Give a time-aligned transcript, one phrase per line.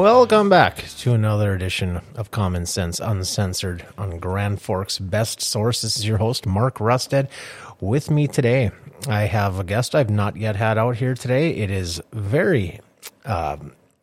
[0.00, 5.82] Welcome back to another edition of Common Sense UnSensored on Grand Forks Best Source.
[5.82, 7.28] This is your host, Mark Rusted.
[7.82, 8.70] With me today,
[9.10, 11.50] I have a guest I've not yet had out here today.
[11.50, 12.80] It is very
[13.26, 13.58] uh,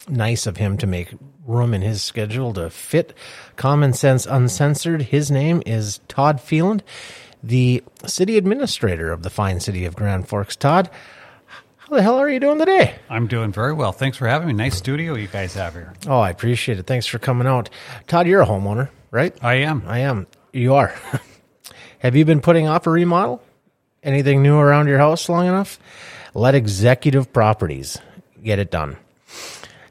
[0.07, 1.15] nice of him to make
[1.47, 3.15] room in his schedule to fit
[3.55, 5.01] Common Sense UnSensored.
[5.01, 6.83] His name is Todd Feland,
[7.41, 10.55] the city administrator of the fine city of Grand Forks.
[10.55, 10.91] Todd,
[11.89, 12.95] how the hell are you doing today?
[13.09, 13.93] I'm doing very well.
[13.93, 14.53] Thanks for having me.
[14.53, 15.93] Nice studio you guys have here.
[16.05, 16.85] Oh, I appreciate it.
[16.85, 17.69] Thanks for coming out.
[18.07, 19.33] Todd, you're a homeowner, right?
[19.41, 19.83] I am.
[19.87, 20.27] I am.
[20.51, 20.93] You are.
[21.99, 23.41] have you been putting off a remodel?
[24.03, 25.79] Anything new around your house long enough?
[26.33, 27.99] Let Executive Properties
[28.43, 28.97] get it done.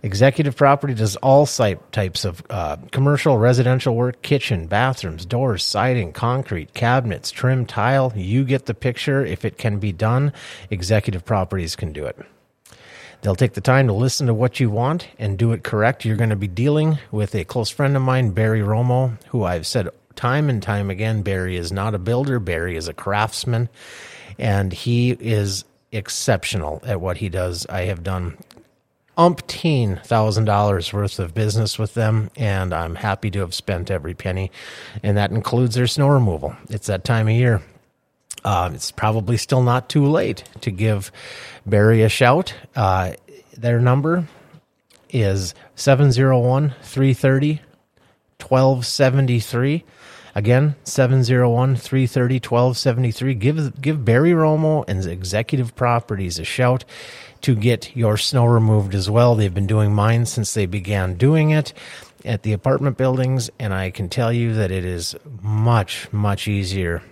[0.06, 6.12] Executive Property does all site types of uh, commercial, residential work, kitchen, bathrooms, doors, siding,
[6.12, 8.12] concrete, cabinets, trim, tile.
[8.14, 9.26] You get the picture.
[9.26, 10.32] If it can be done,
[10.70, 12.16] Executive Properties can do it.
[13.22, 16.04] They'll take the time to listen to what you want and do it correct.
[16.04, 19.66] You're going to be dealing with a close friend of mine, Barry Romo, who I've
[19.66, 23.68] said time and time again Barry is not a builder, Barry is a craftsman,
[24.38, 27.66] and he is exceptional at what he does.
[27.66, 28.36] I have done
[29.16, 34.14] umpteen thousand dollars worth of business with them, and I'm happy to have spent every
[34.14, 34.50] penny,
[35.02, 36.56] and that includes their snow removal.
[36.68, 37.62] It's that time of year.
[38.44, 41.10] Uh, it's probably still not too late to give
[41.64, 42.54] Barry a shout.
[42.76, 43.12] Uh,
[43.56, 44.28] their number
[45.10, 47.60] is 701 330
[48.38, 49.84] 1273.
[50.36, 53.34] Again, 701 330 1273.
[53.36, 56.84] Give, give Barry Romo and Executive Properties a shout
[57.40, 59.34] to get your snow removed as well.
[59.34, 61.72] They've been doing mine since they began doing it
[62.22, 67.02] at the apartment buildings, and I can tell you that it is much, much easier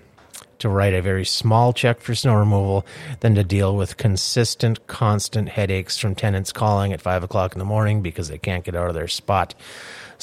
[0.58, 2.84] to write a very small check for snow removal
[3.20, 7.64] than to deal with consistent, constant headaches from tenants calling at five o'clock in the
[7.64, 9.55] morning because they can't get out of their spot.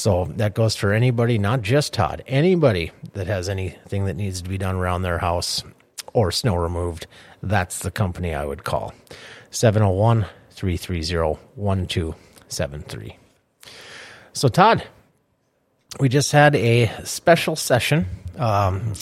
[0.02, 4.50] So that goes for anybody, not just Todd, anybody that has anything that needs to
[4.50, 5.64] be done around their house
[6.12, 7.06] or snow removed.
[7.44, 8.96] That's the company I would call.
[9.52, 13.18] 701 330 1273.
[14.34, 14.84] So, Todd,
[16.00, 18.08] we just had a special session
[18.40, 18.94] um,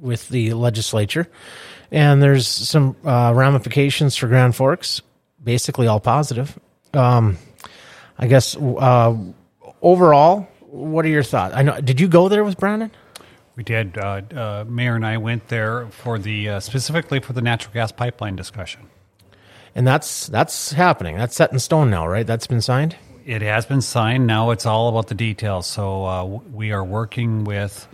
[0.00, 1.28] with the legislature,
[1.92, 5.02] and there's some uh, ramifications for Grand Forks,
[5.40, 6.58] basically all positive.
[6.94, 7.38] Um,
[8.18, 9.14] I guess uh,
[9.82, 11.54] overall, what are your thoughts?
[11.54, 11.80] I know.
[11.80, 12.90] Did you go there with Brandon?
[13.56, 13.98] We did.
[13.98, 17.90] Uh, uh Mayor and I went there for the uh, specifically for the natural gas
[17.90, 18.88] pipeline discussion
[19.78, 21.16] and that's that's happening.
[21.16, 22.26] That's set in stone now, right?
[22.26, 22.96] That's been signed.
[23.24, 24.26] It has been signed.
[24.26, 25.68] Now it's all about the details.
[25.68, 27.86] So uh, we are working with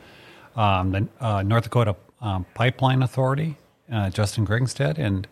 [0.57, 3.57] um, the uh, North Dakota um, Pipeline Authority,
[3.93, 5.29] uh, Justin Kringstad, and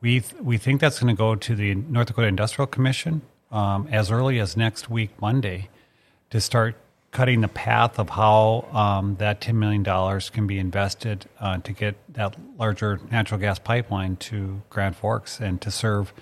[0.00, 3.88] we th- we think that's going to go to the North Dakota Industrial Commission um,
[3.90, 5.68] as early as next week, Monday,
[6.30, 6.76] to start
[7.12, 11.96] cutting the path of how um, that $10 million can be invested uh, to get
[12.12, 16.12] that larger natural gas pipeline to Grand Forks and to serve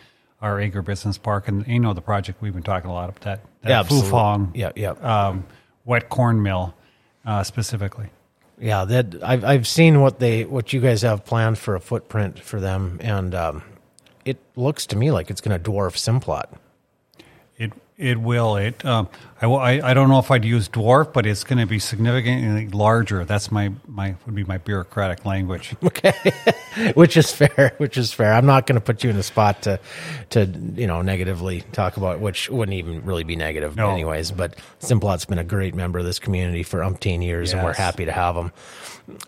[0.41, 1.48] our agribusiness park.
[1.48, 4.53] And you know the project we've been talking a lot about that, that yeah, Fufeng
[4.54, 4.91] yeah, yeah.
[4.91, 5.47] Um,
[5.84, 6.75] wet corn mill
[7.25, 8.10] uh, specifically.
[8.60, 12.38] Yeah, that I've I've seen what they what you guys have planned for a footprint
[12.38, 13.65] for them, and um,
[14.25, 16.56] it looks to me like it's going to dwarf Simplot.
[17.56, 18.56] It it will.
[18.56, 18.84] It.
[18.84, 19.09] Um,
[19.41, 22.69] I, I, I don't know if I'd use dwarf, but it's going to be significantly
[22.69, 23.25] larger.
[23.25, 25.75] That's my my would be my bureaucratic language.
[25.84, 26.12] Okay,
[26.94, 27.75] which is fair.
[27.78, 28.33] Which is fair.
[28.33, 29.78] I'm not going to put you in a spot to
[30.31, 33.91] to you know negatively talk about which wouldn't even really be negative no.
[33.91, 34.31] anyways.
[34.33, 37.54] But Simplot's been a great member of this community for umpteen years, yes.
[37.54, 38.53] and we're happy to have them.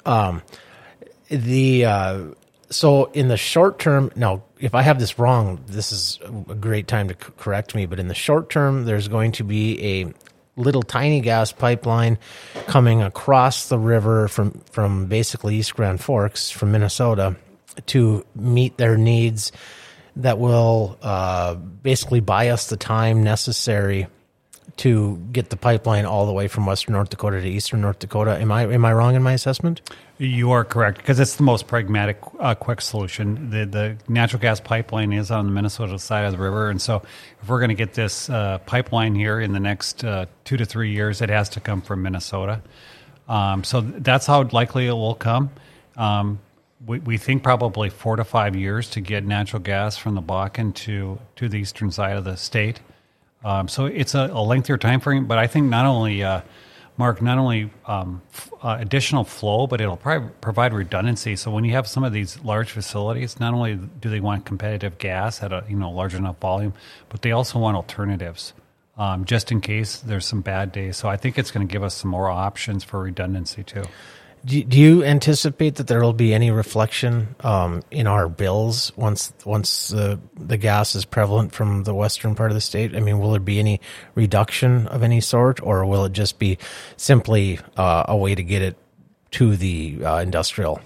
[0.05, 0.43] Um,
[1.29, 2.25] the uh,
[2.71, 6.19] so in the short term, now if I have this wrong, this is
[6.49, 7.87] a great time to correct me.
[7.87, 10.15] But in the short term, there's going to be a
[10.61, 12.19] little tiny gas pipeline
[12.67, 17.37] coming across the river from from basically East Grand Forks from Minnesota
[17.87, 19.53] to meet their needs.
[20.17, 24.07] That will uh, basically buy us the time necessary
[24.79, 28.39] to get the pipeline all the way from western North Dakota to eastern North Dakota.
[28.39, 29.81] Am I am I wrong in my assessment?
[30.19, 33.51] You are correct because it's the most pragmatic, uh, quick solution.
[33.51, 37.03] The the natural gas pipeline is on the Minnesota side of the river, and so
[37.43, 40.67] if we're going to get this uh, pipeline here in the next uh, two to
[40.67, 42.61] three years, it has to come from Minnesota.
[43.29, 45.51] Um, so that's how likely it will come.
[45.97, 46.39] Um,
[46.85, 50.75] we, we think probably four to five years to get natural gas from the Bakken
[50.75, 52.81] to to the eastern side of the state.
[53.47, 56.41] Um, so it's a, a, lengthier time frame, but I think not only uh,
[56.97, 61.37] Mark, not only um, f- uh, additional flow, but it'll probably provide redundancy.
[61.37, 64.99] So when you have some of these large facilities, not only do they want competitive
[64.99, 66.73] gas at a you know large enough volume,
[67.09, 68.53] but they also want alternatives.
[68.97, 70.97] um, just in case there's some bad days.
[70.97, 73.85] So I think it's going to give us some more options for redundancy too.
[74.47, 79.33] Do, do you anticipate that there will be any reflection um, in our bills once
[79.45, 82.95] once the the gas is prevalent from the western part of the state?
[82.95, 83.81] I mean, will there be any
[84.15, 86.59] reduction of any sort, or will it just be
[86.97, 88.77] simply uh, a way to get it
[89.33, 90.81] to the uh, industrial?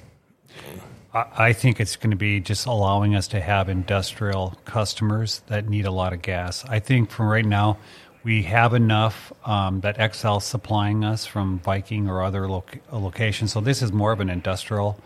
[1.12, 5.84] I think it's going to be just allowing us to have industrial customers that need
[5.84, 6.64] a lot of gas.
[6.64, 7.78] I think from right now,
[8.22, 13.52] we have enough um, that Xcel supplying us from Viking or other locations.
[13.52, 14.98] So this is more of an industrial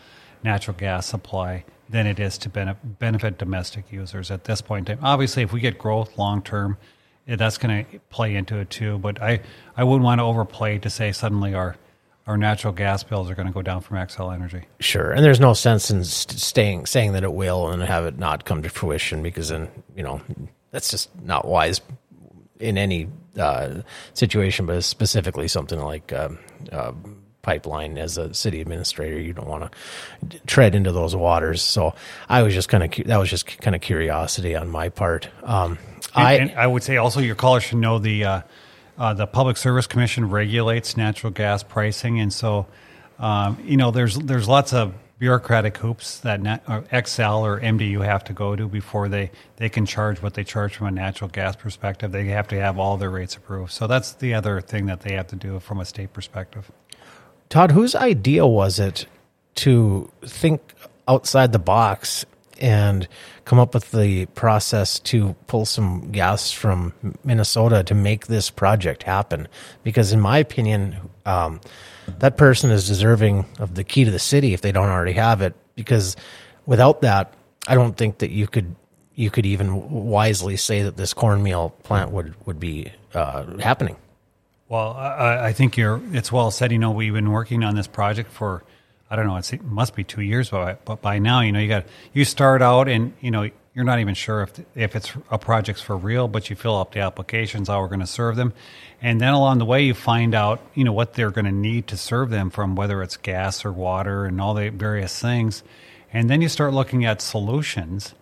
[0.42, 5.04] natural gas supply than it is to benefit domestic users at this point in time.
[5.04, 6.76] Obviously, if we get growth long term,
[7.26, 8.98] that's going to play into it too.
[8.98, 9.40] But I,
[9.76, 11.76] I wouldn't want to overplay to say suddenly our
[12.26, 14.62] our natural gas bills are going to go down from Xcel Energy.
[14.80, 18.46] Sure, and there's no sense in staying saying that it will and have it not
[18.46, 20.22] come to fruition because then you know
[20.70, 21.80] that's just not wise
[22.60, 23.08] in any
[23.38, 23.82] uh,
[24.14, 26.30] situation, but specifically something like uh,
[26.72, 26.92] uh,
[27.42, 29.70] pipeline as a city administrator, you don't want
[30.30, 31.62] to tread into those waters.
[31.62, 31.94] So
[32.28, 35.28] I was just kind of that was just kind of curiosity on my part.
[35.42, 35.78] Um,
[36.14, 38.40] I and I would say also your caller should know the uh,
[38.98, 42.66] uh, the Public Service Commission regulates natural gas pricing, and so
[43.18, 48.04] um, you know there's there's lots of bureaucratic hoops that net, or Xcel or MDU
[48.04, 51.30] have to go to before they, they can charge what they charge from a natural
[51.30, 52.12] gas perspective.
[52.12, 53.72] They have to have all their rates approved.
[53.72, 56.70] So that's the other thing that they have to do from a state perspective.
[57.48, 59.06] Todd, whose idea was it
[59.54, 60.74] to think
[61.08, 62.26] outside the box
[62.60, 63.08] and
[63.46, 66.92] come up with the process to pull some gas from
[67.24, 69.48] Minnesota to make this project happen?
[69.84, 71.62] Because, in my opinion, um,
[72.18, 75.40] that person is deserving of the key to the city if they don't already have
[75.42, 75.54] it.
[75.74, 76.16] Because
[76.66, 77.34] without that,
[77.66, 78.74] I don't think that you could
[79.14, 83.96] you could even wisely say that this corn mill plant would would be uh, happening.
[84.68, 86.00] Well, I, I, think you're.
[86.12, 86.72] It's well said.
[86.72, 88.64] You know, we've been working on this project for
[89.10, 89.36] I don't know.
[89.36, 92.62] it must be two years, but but by now, you know, you got you start
[92.62, 96.28] out and you know you're not even sure if if it's a project's for real,
[96.28, 98.52] but you fill up the applications, how we're going to serve them,
[99.02, 101.88] and then along the way you find out you know what they're going to need
[101.88, 105.62] to serve them from whether it's gas or water and all the various things,
[106.12, 108.14] and then you start looking at solutions,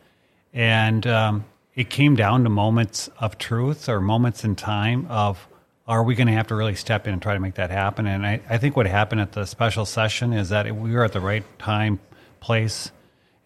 [0.54, 1.44] and um,
[1.74, 5.46] it came down to moments of truth or moments in time of
[5.86, 8.06] are we going to have to really step in and try to make that happen?
[8.06, 11.12] And I, I think what happened at the special session is that we were at
[11.12, 11.98] the right time,
[12.40, 12.92] place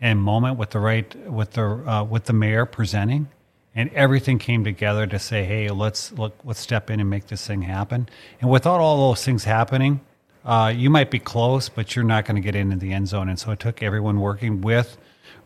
[0.01, 3.29] and moment with the right with the uh, with the mayor presenting,
[3.75, 7.47] and everything came together to say, "Hey, let's look, let's step in and make this
[7.47, 8.09] thing happen."
[8.41, 10.01] And without all those things happening,
[10.45, 13.29] uh, you might be close, but you're not going to get into the end zone.
[13.29, 14.97] And so it took everyone working with,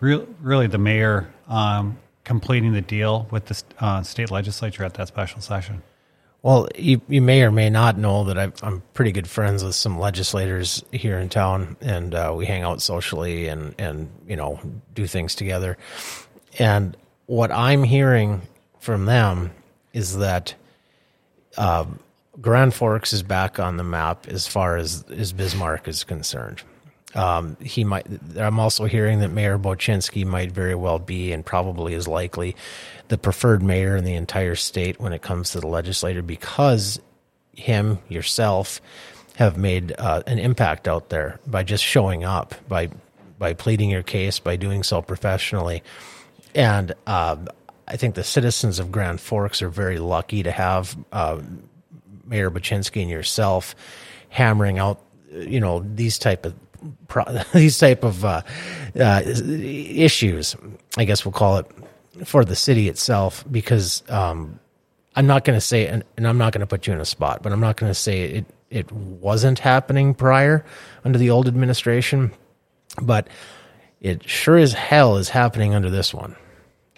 [0.01, 5.09] re- really, the mayor um, completing the deal with the uh, state legislature at that
[5.09, 5.83] special session.
[6.43, 9.75] Well, you, you may or may not know that i am pretty good friends with
[9.75, 14.59] some legislators here in town, and uh, we hang out socially and and you know
[14.95, 15.77] do things together.
[16.59, 16.97] And
[17.27, 18.43] what I'm hearing
[18.79, 19.51] from them
[19.93, 20.55] is that
[21.59, 21.85] uh,
[22.41, 26.63] Grand Forks is back on the map as far as as Bismarck is concerned.
[27.15, 28.07] Um, he might.
[28.37, 32.55] I'm also hearing that Mayor Bochenski might very well be, and probably is likely,
[33.09, 37.01] the preferred mayor in the entire state when it comes to the legislature because
[37.57, 38.81] him, yourself,
[39.37, 42.89] have made uh, an impact out there by just showing up, by
[43.39, 45.83] by pleading your case, by doing so professionally,
[46.55, 47.37] and uh,
[47.89, 51.41] I think the citizens of Grand Forks are very lucky to have uh,
[52.25, 53.75] Mayor Bochenski and yourself
[54.29, 55.01] hammering out,
[55.33, 56.55] you know, these type of
[57.55, 58.43] these type of uh,
[58.99, 60.57] uh, issues.
[60.97, 61.67] I guess we'll call it
[62.25, 64.59] for the city itself, because um,
[65.17, 67.05] I'm not going to say, and, and I'm not going to put you in a
[67.05, 68.47] spot, but I'm not going to say it.
[68.71, 70.65] It wasn't happening prior
[71.05, 72.31] under the old administration,
[73.03, 73.27] but
[74.01, 76.37] it sure as hell is happening under this one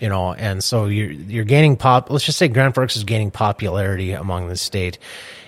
[0.02, 2.10] you know, and so you're you're gaining pop.
[2.10, 4.98] Let's just say Grand Forks is gaining popularity among the state,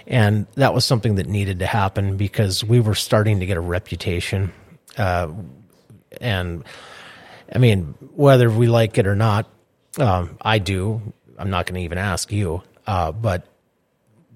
[0.07, 3.61] and that was something that needed to happen because we were starting to get a
[3.61, 4.53] reputation,
[4.97, 5.29] uh,
[6.21, 6.65] and
[7.53, 9.49] I mean, whether we like it or not,
[9.99, 11.01] um, I do.
[11.39, 13.47] I'm not going to even ask you, uh, but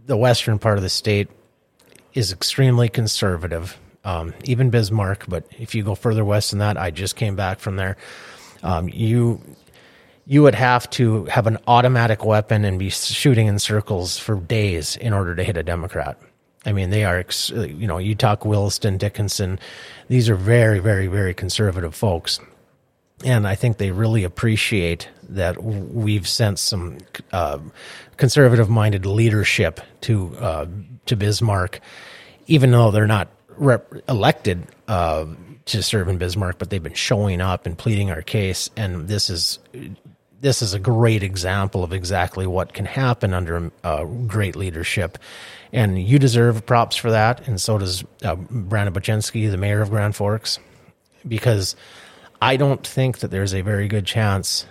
[0.07, 1.29] the western part of the state
[2.15, 3.79] is extremely conservative.
[4.05, 7.61] Um, even Bismarck, but if you go further west than that, I just came back
[7.61, 7.97] from there.
[8.63, 9.41] Um, you
[10.31, 14.95] you would have to have an automatic weapon and be shooting in circles for days
[14.97, 16.19] in order to hit a Democrat.
[16.67, 19.59] I mean, they are, you know, you talk Williston, Dickinson,
[20.09, 22.41] these are very, very, very conservative folks.
[23.25, 26.99] and I think they really appreciate that we've sent some
[27.33, 27.59] uh,
[28.17, 30.67] conservative-minded leadership to uh,
[31.07, 31.81] to Bismarck,
[32.47, 35.27] even though they're not rep- elected uh,
[35.67, 39.31] to serve in Bismarck, but they've been showing up and pleading our case, and this
[39.31, 39.59] is
[40.41, 45.19] this is a great example of exactly what can happen under uh, great leadership.
[45.73, 49.91] And you deserve props for that, and so does uh, Brandon Bochenski, the mayor of
[49.91, 50.59] Grand Forks,
[51.27, 51.77] because
[52.41, 54.65] I don't think that there's a very good chance,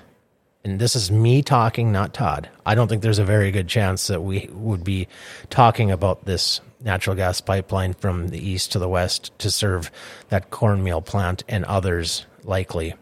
[0.63, 2.49] and this is me talking, not Todd.
[2.65, 5.07] I don't think there's a very good chance that we would be
[5.49, 9.91] talking about this natural gas pipeline from the east to the west to serve
[10.29, 12.93] that corn mill plant and others likely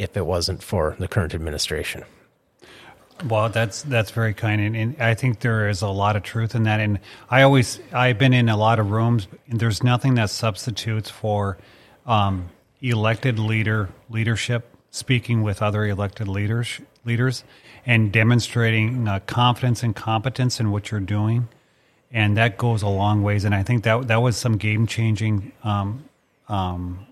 [0.00, 2.04] if it wasn't for the current administration.
[3.24, 6.54] Well, that's that's very kind, and, and, I think there is a lot of truth
[6.54, 6.80] in that.
[6.80, 11.10] And I always I've been in a lot of rooms, and there's nothing that substitutes
[11.10, 11.58] for
[12.06, 12.48] um,
[12.80, 17.44] elected leader leadership, speaking with other elected leaders leaders,
[17.84, 21.46] and demonstrating uh, confidence and competence in what you're doing,
[22.10, 23.44] and that goes a long ways.
[23.44, 26.04] And I think that that was some game changing um,
[26.48, 27.06] um,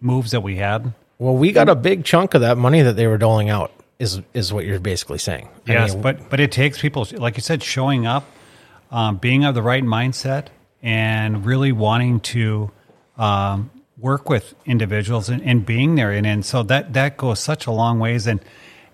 [0.00, 3.06] moves that we had well, we got a big chunk of that money that they
[3.06, 3.72] were doling out.
[3.98, 5.48] Is is what you're basically saying?
[5.66, 8.24] Yes, I mean, but but it takes people, like you said, showing up,
[8.92, 10.48] um, being of the right mindset,
[10.82, 12.70] and really wanting to
[13.16, 16.12] um, work with individuals and, and, being there.
[16.12, 18.28] And, and so that that goes such a long ways.
[18.28, 18.40] And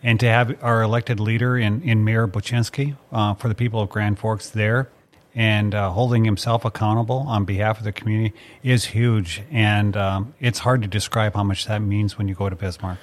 [0.02, 3.90] and to have our elected leader in, in Mayor Bochenski uh, for the people of
[3.90, 4.88] Grand Forks there
[5.34, 9.42] and uh, holding himself accountable on behalf of the community is huge.
[9.50, 12.98] And um, it's hard to describe how much that means when you go to Bismarck.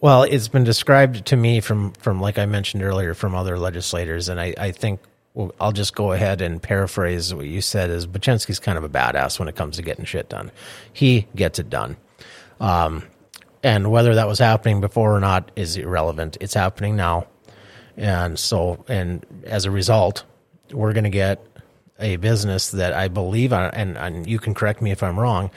[0.00, 4.28] Well, it's been described to me from, from like I mentioned earlier, from other legislators,
[4.28, 5.00] and I, I think
[5.32, 7.90] well, I'll just go ahead and paraphrase what you said.
[7.90, 10.52] Is Bochenski's kind of a badass when it comes to getting shit done.
[10.92, 11.96] He gets it done,
[12.60, 13.04] um,
[13.62, 16.36] and whether that was happening before or not is irrelevant.
[16.40, 17.26] It's happening now,
[17.96, 20.24] and so and as a result,
[20.70, 21.44] we're going to get
[21.98, 25.50] a business that I believe, and, and you can correct me if I'm wrong,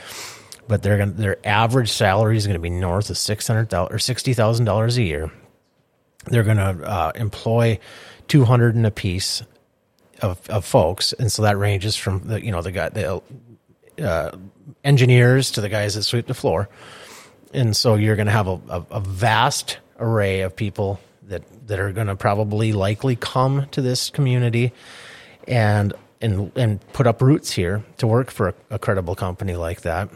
[0.68, 4.00] but they're going their average salary is going to be north of six hundred or
[4.00, 5.32] sixty thousand dollars a year.
[6.26, 7.80] They're going to uh, employ
[8.28, 9.44] two hundred and a piece
[10.22, 13.22] of, of folks, and so that ranges from the you know the guy the
[14.02, 14.32] uh,
[14.84, 16.70] engineers to the guys that sweep the floor,
[17.54, 21.80] and so you're going to have a, a, a vast array of people that that
[21.80, 24.72] are going to probably likely come to this community
[25.48, 29.82] and and and put up roots here to work for a, a credible company like
[29.82, 30.10] that.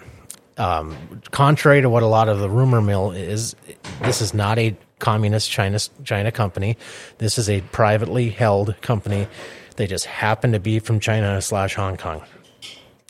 [0.58, 3.56] Um, contrary to what a lot of the rumor mill is,
[4.02, 6.78] this is not a communist China China company.
[7.18, 9.28] This is a privately held company.
[9.76, 12.22] They just happen to be from China slash Hong Kong.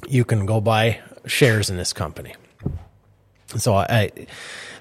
[0.07, 2.35] You can go buy shares in this company.
[3.57, 4.11] So I,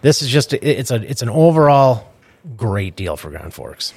[0.03, 2.13] this is just it's a it's an overall
[2.57, 3.93] great deal for Grand Forks.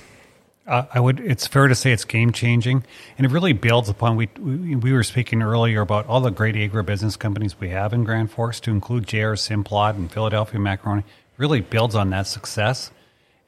[0.65, 1.19] Uh, I would.
[1.19, 2.85] It's fair to say it's game changing,
[3.17, 4.15] and it really builds upon.
[4.15, 8.05] We, we, we were speaking earlier about all the great agribusiness companies we have in
[8.05, 11.03] Grand Forks, to include JR Simplot and Philadelphia Macaroni.
[11.35, 12.91] Really builds on that success,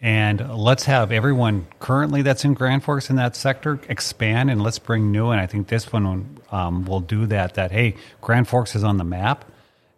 [0.01, 4.79] and let's have everyone currently that's in Grand Forks in that sector expand, and let's
[4.79, 5.29] bring new.
[5.29, 7.53] And I think this one um, will do that.
[7.53, 9.45] That hey, Grand Forks is on the map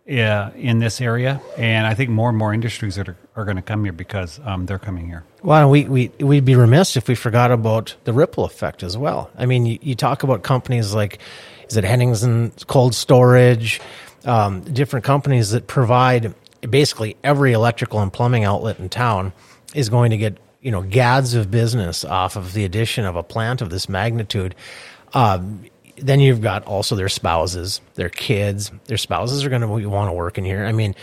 [0.10, 3.62] uh, in this area, and I think more and more industries are, are going to
[3.62, 5.24] come here because um, they're coming here.
[5.44, 9.30] Well, we, we, we'd be remiss if we forgot about the ripple effect as well.
[9.38, 11.20] I mean, you, you talk about companies like,
[11.70, 13.82] is it Henningsen Cold Storage,
[14.26, 19.34] um, different companies that provide basically every electrical and plumbing outlet in town
[19.76, 23.24] is going to get, you know, gads of business off of the addition of a
[23.24, 24.56] plant of this magnitude.
[25.14, 25.66] Um,
[25.98, 28.72] then you've got also their spouses, their kids.
[28.86, 30.66] Their spouses are going to want to work in here.
[30.66, 30.96] I mean,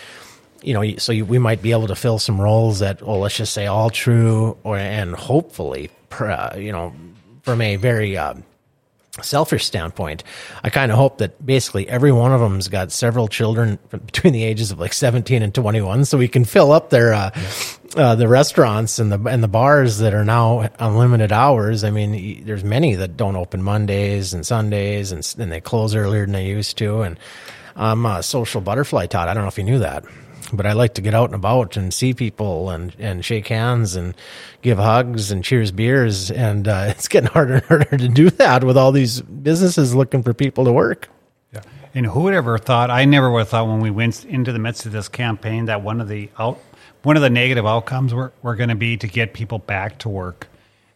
[0.62, 3.36] you know, so you, we might be able to fill some roles that, well, let's
[3.36, 6.94] just say Altru, or and hopefully, uh, you know,
[7.42, 8.34] from a very uh,
[9.23, 10.25] selfish standpoint,
[10.62, 14.44] I kind of hope that basically every one of them's got several children between the
[14.44, 17.30] ages of like 17 and 21, so we can fill up their uh,
[17.97, 21.85] uh, the restaurants and the and the bars that are now unlimited hours.
[21.85, 26.25] I mean, there's many that don't open Mondays and Sundays, and, and they close earlier
[26.25, 27.02] than they used to.
[27.02, 27.18] And
[27.76, 29.28] I'm a social butterfly, Todd.
[29.28, 30.04] I don't know if you knew that
[30.56, 33.96] but I like to get out and about and see people and, and shake hands
[33.96, 34.14] and
[34.62, 36.30] give hugs and cheers beers.
[36.30, 40.23] And uh, it's getting harder and harder to do that with all these businesses looking
[40.23, 41.08] for people to work.
[41.52, 41.62] Yeah.
[41.94, 44.58] And who would ever thought, I never would have thought when we went into the
[44.58, 46.58] midst of this campaign that one of the out,
[47.02, 50.08] one of the negative outcomes were, were going to be to get people back to
[50.08, 50.49] work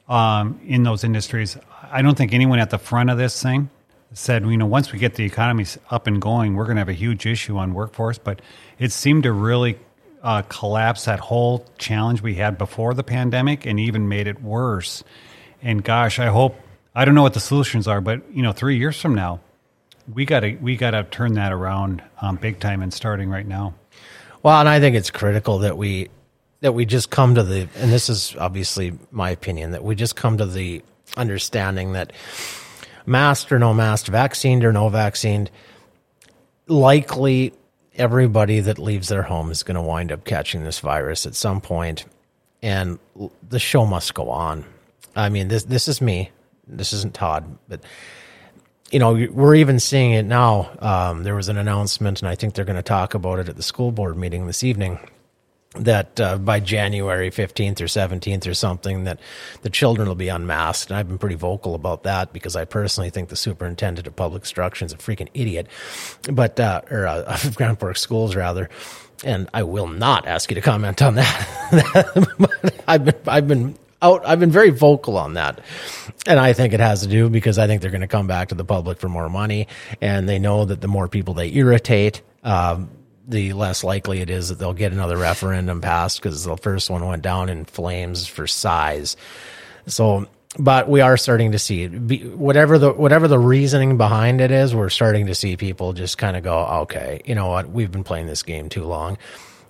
[0.09, 1.57] um, in those industries.
[1.91, 3.71] I don't think anyone at the front of this thing
[4.13, 6.89] said, you know, once we get the economy up and going, we're going to have
[6.89, 8.19] a huge issue on workforce.
[8.19, 8.41] But
[8.79, 9.79] it seemed to really
[10.23, 15.05] uh, collapse that whole challenge we had before the pandemic and even made it worse.
[15.63, 16.57] And gosh, I hope
[16.95, 19.41] I don't know what the solutions are, but you know, three years from now,
[20.13, 23.47] we got to we got to turn that around um, big time and starting right
[23.47, 23.75] now.
[24.43, 26.09] Well, and I think it's critical that we
[26.61, 30.17] that we just come to the and this is obviously my opinion that we just
[30.17, 30.83] come to the
[31.17, 32.13] understanding that
[33.09, 35.51] masked or no masked, vaccinated or no vaccinated,
[36.67, 37.53] likely
[37.95, 41.61] everybody that leaves their home is going to wind up catching this virus at some
[41.61, 42.05] point,
[42.63, 42.99] and
[43.49, 44.65] the show must go on.
[45.17, 46.31] I mean, this this is me.
[46.67, 47.81] This isn't Todd, but
[48.91, 50.71] you know, we're even seeing it now.
[50.79, 53.57] Um, there was an announcement, and I think they're going to talk about it at
[53.57, 54.99] the school board meeting this evening.
[55.75, 59.21] That uh, by January 15th or 17th or something, that
[59.63, 60.91] the children will be unmasked.
[60.91, 64.43] And I've been pretty vocal about that because I personally think the superintendent of public
[64.43, 65.67] instruction is a freaking idiot,
[66.33, 68.71] but uh, or uh, Grand Forks schools rather.
[69.25, 72.81] And I will not ask you to comment on that.
[72.89, 74.27] I've been I've been out.
[74.27, 75.61] I've been very vocal on that,
[76.27, 78.49] and I think it has to do because I think they're going to come back
[78.49, 79.69] to the public for more money,
[80.01, 82.91] and they know that the more people they irritate, um,
[83.29, 87.07] the less likely it is that they'll get another referendum passed because the first one
[87.07, 89.17] went down in flames for size.
[89.87, 90.27] So,
[90.59, 94.75] but we are starting to see whatever the whatever the reasoning behind it is.
[94.75, 97.71] We're starting to see people just kind of go, okay, you know what?
[97.71, 99.19] We've been playing this game too long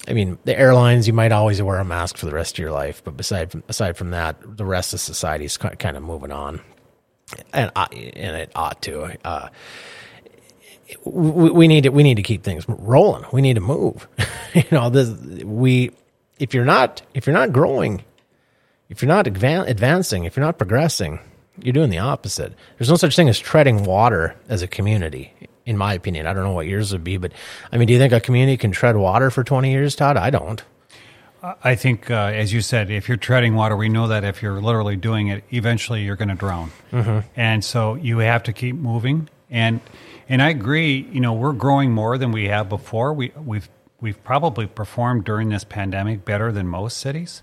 [0.08, 2.72] I mean, the airlines, you might always wear a mask for the rest of your
[2.72, 6.60] life, but beside aside from that, the rest of society is kind of moving on,
[7.52, 9.18] and I, and it ought to.
[9.22, 9.48] Uh,
[11.04, 13.24] we, we, need to we need to keep things rolling.
[13.32, 14.08] We need to move.
[14.54, 15.10] you know, this,
[15.44, 15.92] we
[16.38, 18.04] if you're not if you're not growing,
[18.88, 21.20] if you're not advan- advancing, if you're not progressing,
[21.62, 22.54] you're doing the opposite.
[22.78, 25.32] There's no such thing as treading water as a community
[25.68, 26.26] in my opinion.
[26.26, 27.32] I don't know what yours would be, but
[27.70, 30.16] I mean, do you think a community can tread water for 20 years, Todd?
[30.16, 30.64] I don't.
[31.42, 34.62] I think, uh, as you said, if you're treading water, we know that if you're
[34.62, 36.72] literally doing it, eventually you're going to drown.
[36.90, 37.18] Mm-hmm.
[37.36, 39.28] And so you have to keep moving.
[39.50, 39.80] And
[40.28, 41.08] and I agree.
[41.10, 43.12] You know, we're growing more than we have before.
[43.12, 43.68] We we've
[44.00, 47.42] we've probably performed during this pandemic better than most cities.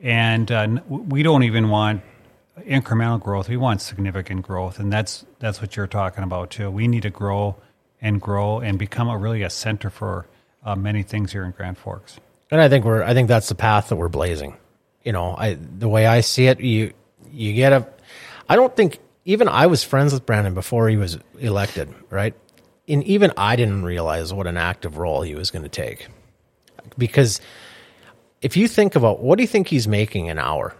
[0.00, 2.02] And uh, we don't even want
[2.60, 3.48] incremental growth.
[3.48, 6.70] We want significant growth, and that's that's what you're talking about too.
[6.70, 7.56] We need to grow
[8.00, 10.26] and grow and become a really a center for
[10.64, 12.18] uh, many things here in Grand Forks.
[12.50, 14.56] And I think we're I think that's the path that we're blazing.
[15.04, 16.92] You know, I the way I see it, you
[17.30, 17.86] you get a.
[18.48, 22.34] I don't think even I was friends with Brandon before he was elected, right?
[22.88, 26.08] And even I didn't realize what an active role he was going to take,
[26.98, 27.40] because
[28.42, 30.74] if you think about what do you think he's making an hour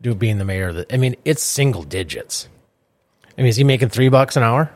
[0.00, 0.68] do being the mayor.
[0.68, 2.48] of The, I mean, it's single digits.
[3.36, 4.70] I mean, is he making three bucks an hour?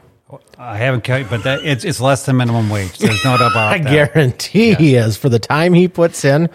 [0.59, 2.99] I haven't counted, but that it's it's less than minimum wage.
[2.99, 3.91] There's no doubt about I that.
[3.91, 4.77] guarantee yeah.
[4.77, 6.51] he is for the time he puts in,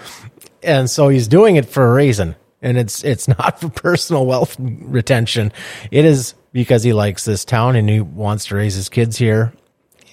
[0.63, 2.36] and so he's doing it for a reason.
[2.65, 5.54] And it's it's not for personal wealth retention.
[5.91, 9.54] It is because he likes this town and he wants to raise his kids here.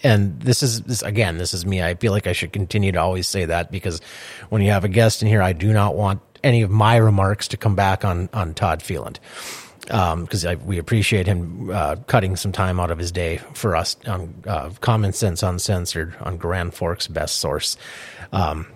[0.05, 1.39] And this is this again.
[1.39, 1.83] This is me.
[1.83, 4.01] I feel like I should continue to always say that because
[4.51, 7.49] when you have a guest in here, I do not want any of my remarks
[7.49, 9.19] to come back on on Todd Feland
[9.87, 13.97] because um, we appreciate him uh, cutting some time out of his day for us
[14.07, 17.77] on uh, Common Sense UnSensored on Grand Forks Best Source.
[18.33, 18.67] Um,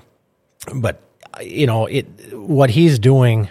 [0.74, 1.00] but
[1.40, 3.48] you know, it what he's doing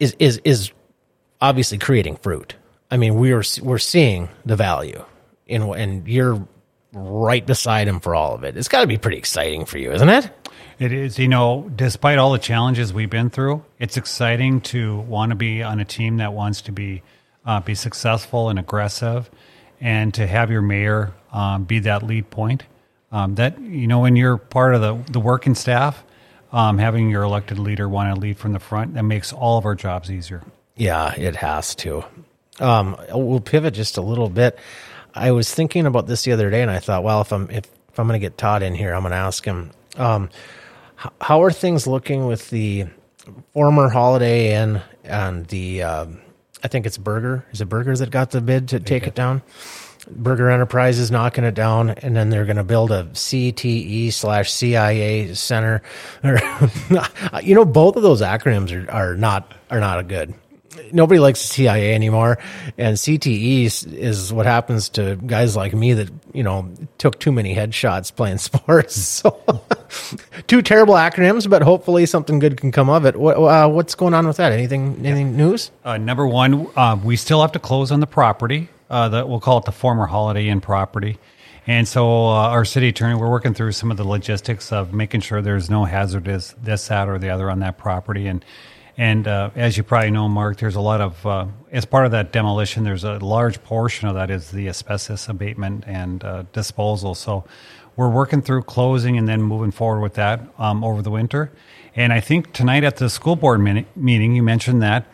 [0.00, 0.72] is is is
[1.40, 2.56] obviously creating fruit.
[2.90, 5.04] I mean, we're we're seeing the value
[5.50, 6.46] and you're
[6.92, 8.56] right beside him for all of it.
[8.56, 10.30] It's got to be pretty exciting for you, isn't it?
[10.78, 15.30] It is, you know, despite all the challenges we've been through, it's exciting to want
[15.30, 17.02] to be on a team that wants to be
[17.44, 19.30] uh, be successful and aggressive,
[19.80, 22.64] and to have your mayor um, be that lead point.
[23.12, 26.02] Um, that you know, when you're part of the the working staff,
[26.52, 29.64] um, having your elected leader want to lead from the front, that makes all of
[29.64, 30.42] our jobs easier.
[30.76, 32.04] Yeah, it has to.
[32.58, 34.58] Um, we'll pivot just a little bit.
[35.14, 37.64] I was thinking about this the other day, and I thought, well, if I'm if,
[37.92, 40.30] if I'm going to get Todd in here, I'm going to ask him um,
[41.20, 42.86] how are things looking with the
[43.52, 45.82] former Holiday Inn and the?
[45.82, 46.20] Um,
[46.62, 47.46] I think it's Burger.
[47.52, 49.42] Is it Burger that got the bid to take it down?
[50.10, 55.34] Burger Enterprises knocking it down, and then they're going to build a CTE slash CIA
[55.34, 55.82] center.
[57.42, 60.34] you know, both of those acronyms are, are not are not good
[60.92, 62.38] nobody likes CIA anymore,
[62.78, 67.54] and CTE is what happens to guys like me that you know took too many
[67.54, 68.96] headshots playing sports.
[68.96, 69.40] So,
[70.46, 73.16] two terrible acronyms, but hopefully something good can come of it.
[73.16, 74.52] What, uh, what's going on with that?
[74.52, 75.04] Anything?
[75.04, 75.70] Anything news?
[75.84, 78.68] Uh, number one, uh, we still have to close on the property.
[78.90, 81.16] Uh, that we'll call it the former Holiday Inn property.
[81.66, 85.20] And so uh, our city attorney, we're working through some of the logistics of making
[85.20, 88.26] sure there's no hazardous this, that, or the other on that property.
[88.26, 88.44] And
[88.96, 92.10] and uh, as you probably know, Mark, there's a lot of uh, as part of
[92.10, 97.14] that demolition, there's a large portion of that is the asbestos abatement and uh, disposal.
[97.14, 97.44] So
[97.96, 101.52] we're working through closing and then moving forward with that um, over the winter.
[101.94, 105.06] And I think tonight at the school board meeting, you mentioned that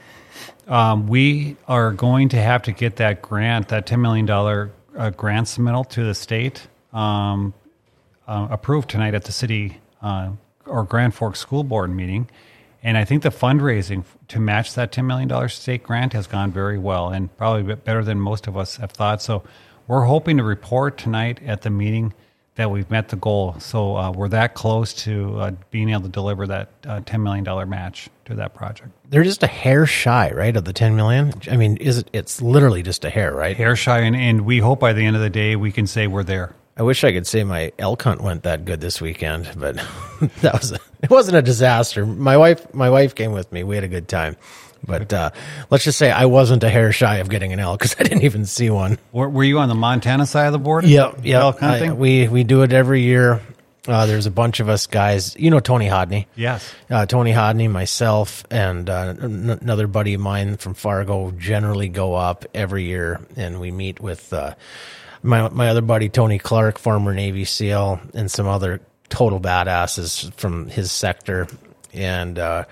[0.66, 5.46] um, we are going to have to get that grant, that $10 million uh, grant
[5.46, 7.54] submittal to the state um,
[8.26, 10.30] uh, approved tonight at the city uh,
[10.66, 12.28] or Grand Forks School Board meeting.
[12.82, 16.78] And I think the fundraising to match that $10 million state grant has gone very
[16.78, 19.22] well and probably better than most of us have thought.
[19.22, 19.42] So
[19.86, 22.12] we're hoping to report tonight at the meeting
[22.56, 23.54] that we've met the goal.
[23.58, 27.68] So uh, we're that close to uh, being able to deliver that uh, $10 million
[27.68, 28.90] match to that project.
[29.08, 31.32] They're just a hair shy, right, of the 10 million?
[31.50, 33.56] I mean, is it it's literally just a hair, right?
[33.56, 36.06] Hair shy and, and we hope by the end of the day we can say
[36.06, 36.54] we're there.
[36.78, 39.76] I wish I could say my elk hunt went that good this weekend, but
[40.42, 42.04] that was a, it wasn't a disaster.
[42.04, 43.64] My wife my wife came with me.
[43.64, 44.36] We had a good time.
[44.86, 45.30] But uh,
[45.70, 48.22] let's just say I wasn't a hair shy of getting an elk because I didn't
[48.22, 48.98] even see one.
[49.12, 50.86] Were, were, you on the Montana side of the border?
[50.86, 51.52] Yeah, yeah.
[51.60, 53.40] I, we we do it every year.
[53.86, 55.36] Uh, there's a bunch of us guys.
[55.36, 56.26] You know Tony Hodney.
[56.34, 56.74] Yes.
[56.90, 62.14] Uh, Tony Hodney, myself, and uh, n- another buddy of mine from Fargo generally go
[62.14, 64.54] up every year, and we meet with uh,
[65.22, 70.68] my my other buddy Tony Clark, former Navy SEAL, and some other total badasses from
[70.68, 71.46] his sector,
[71.92, 72.64] and uh,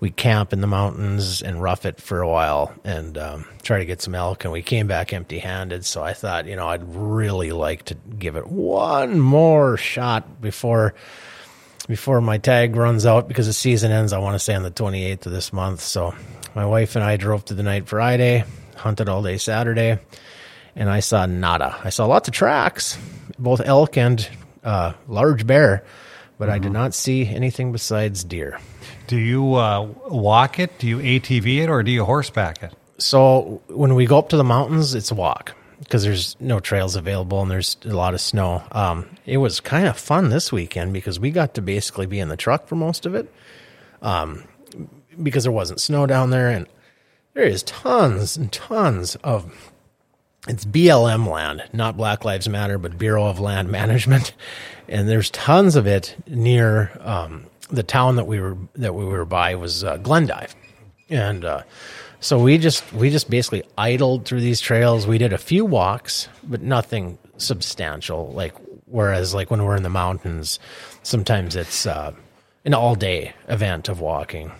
[0.00, 3.84] we camp in the mountains and rough it for a while and um, try to
[3.84, 4.44] get some elk.
[4.44, 5.84] And we came back empty handed.
[5.84, 10.94] So I thought, you know, I'd really like to give it one more shot before
[11.88, 14.12] before my tag runs out because the season ends.
[14.12, 15.80] I want to say on the 28th of this month.
[15.80, 16.14] So
[16.54, 18.44] my wife and I drove to the night Friday,
[18.76, 19.98] hunted all day Saturday,
[20.76, 21.76] and I saw nada.
[21.82, 22.98] I saw lots of tracks,
[23.38, 24.28] both elk and
[24.62, 25.84] uh, large bear,
[26.36, 26.54] but mm-hmm.
[26.54, 26.72] I did mm-hmm.
[26.74, 28.60] not see anything besides deer.
[29.08, 30.78] Do you uh, walk it?
[30.78, 32.74] Do you ATV it, or do you horseback it?
[32.98, 36.94] So when we go up to the mountains, it's a walk because there's no trails
[36.94, 38.62] available and there's a lot of snow.
[38.72, 42.28] Um, it was kind of fun this weekend because we got to basically be in
[42.28, 43.32] the truck for most of it,
[44.02, 44.44] um,
[45.22, 46.66] because there wasn't snow down there, and
[47.32, 49.72] there is tons and tons of
[50.46, 54.34] it's BLM land, not Black Lives Matter, but Bureau of Land Management,
[54.86, 59.24] and there's tons of it near um, the town that we were that we were
[59.24, 60.54] by was uh, Glendive,
[61.08, 61.62] and uh,
[62.20, 65.06] so we just we just basically idled through these trails.
[65.06, 68.32] We did a few walks, but nothing substantial.
[68.32, 68.54] Like
[68.86, 70.58] whereas like when we're in the mountains,
[71.02, 72.12] sometimes it's uh,
[72.64, 74.50] an all day event of walking.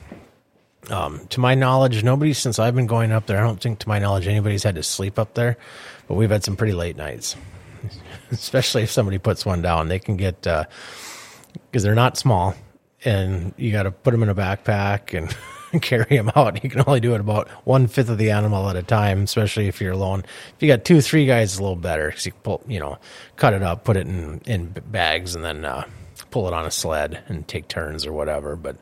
[0.91, 3.39] Um, to my knowledge, nobody since I've been going up there.
[3.39, 5.59] I don't think, to my knowledge, anybody's had to sleep up there,
[6.07, 7.37] but we've had some pretty late nights.
[8.31, 12.55] Especially if somebody puts one down, they can get because uh, they're not small
[13.05, 16.63] and you got to put them in a backpack and carry them out.
[16.63, 19.69] You can only do it about one fifth of the animal at a time, especially
[19.69, 20.25] if you're alone.
[20.57, 22.99] If you got two, three guys, it's a little better because you pull, you know,
[23.37, 25.85] cut it up, put it in in bags, and then uh,
[26.31, 28.57] pull it on a sled and take turns or whatever.
[28.57, 28.77] But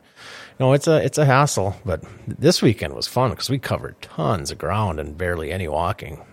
[0.59, 1.77] no, it's a it's a hassle.
[1.85, 6.25] But this weekend was fun because we covered tons of ground and barely any walking.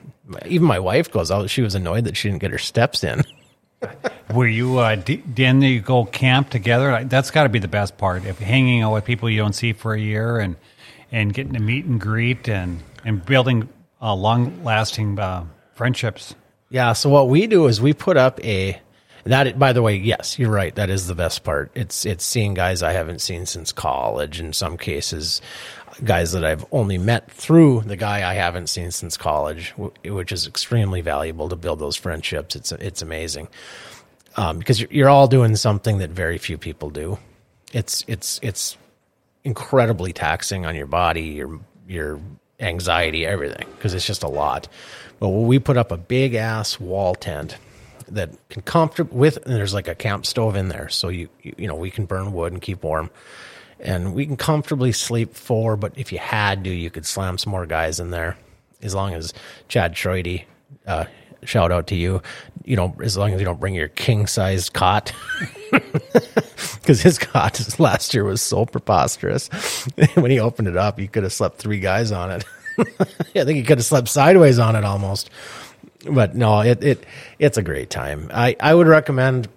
[0.46, 3.24] Even my wife goes out; she was annoyed that she didn't get her steps in.
[4.34, 7.04] Were you uh, you go camp together?
[7.04, 8.26] That's got to be the best part.
[8.26, 10.56] If hanging out with people you don't see for a year and
[11.12, 13.70] and getting to meet and greet and and building
[14.02, 16.34] uh, long lasting uh, friendships.
[16.70, 16.94] Yeah.
[16.94, 18.82] So what we do is we put up a
[19.26, 19.60] that.
[19.60, 20.74] By the way, yes, you're right.
[20.74, 21.72] That is the best part.
[21.76, 24.40] It's it's seeing guys I haven't seen since college.
[24.40, 25.44] In some cases,
[26.04, 30.48] guys that I've only met through the guy I haven't seen since college, which is
[30.48, 32.56] extremely valuable to build those friendships.
[32.56, 33.48] It's it's amazing
[34.36, 37.18] um, because you're, all doing something that very few people do.
[37.72, 38.78] It's it's it's
[39.44, 42.20] incredibly taxing on your body, your your
[42.60, 44.68] anxiety, everything because it's just a lot.
[45.20, 47.58] But we put up a big ass wall tent
[48.10, 51.56] that can comfortable with, and there's like a camp stove in there, so you, you
[51.58, 53.10] you know we can burn wood and keep warm
[53.84, 55.76] and we can comfortably sleep four.
[55.76, 58.38] But if you had to, you could slam some more guys in there,
[58.82, 59.34] as long as
[59.68, 60.46] Chad Schroedy,
[60.88, 61.06] uh,
[61.46, 62.22] shout out to you.
[62.66, 65.12] You know, as long as you don't bring your king sized cot,
[65.72, 69.48] because his cot last year was so preposterous.
[70.16, 72.46] when he opened it up, he could have slept three guys on it.
[72.78, 75.30] I think he could have slept sideways on it almost.
[76.10, 77.06] But no, it it
[77.40, 78.30] it's a great time.
[78.34, 79.48] I I would recommend.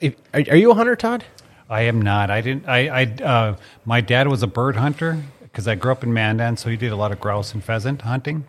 [0.00, 1.24] If, are, are you a hunter, Todd?
[1.68, 2.30] I am not.
[2.30, 2.68] I didn't.
[2.68, 2.88] I.
[2.88, 6.70] I uh, my dad was a bird hunter because I grew up in Mandan, so
[6.70, 8.44] he did a lot of grouse and pheasant hunting.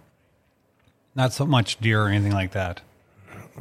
[1.16, 2.82] Not so much deer or anything like that.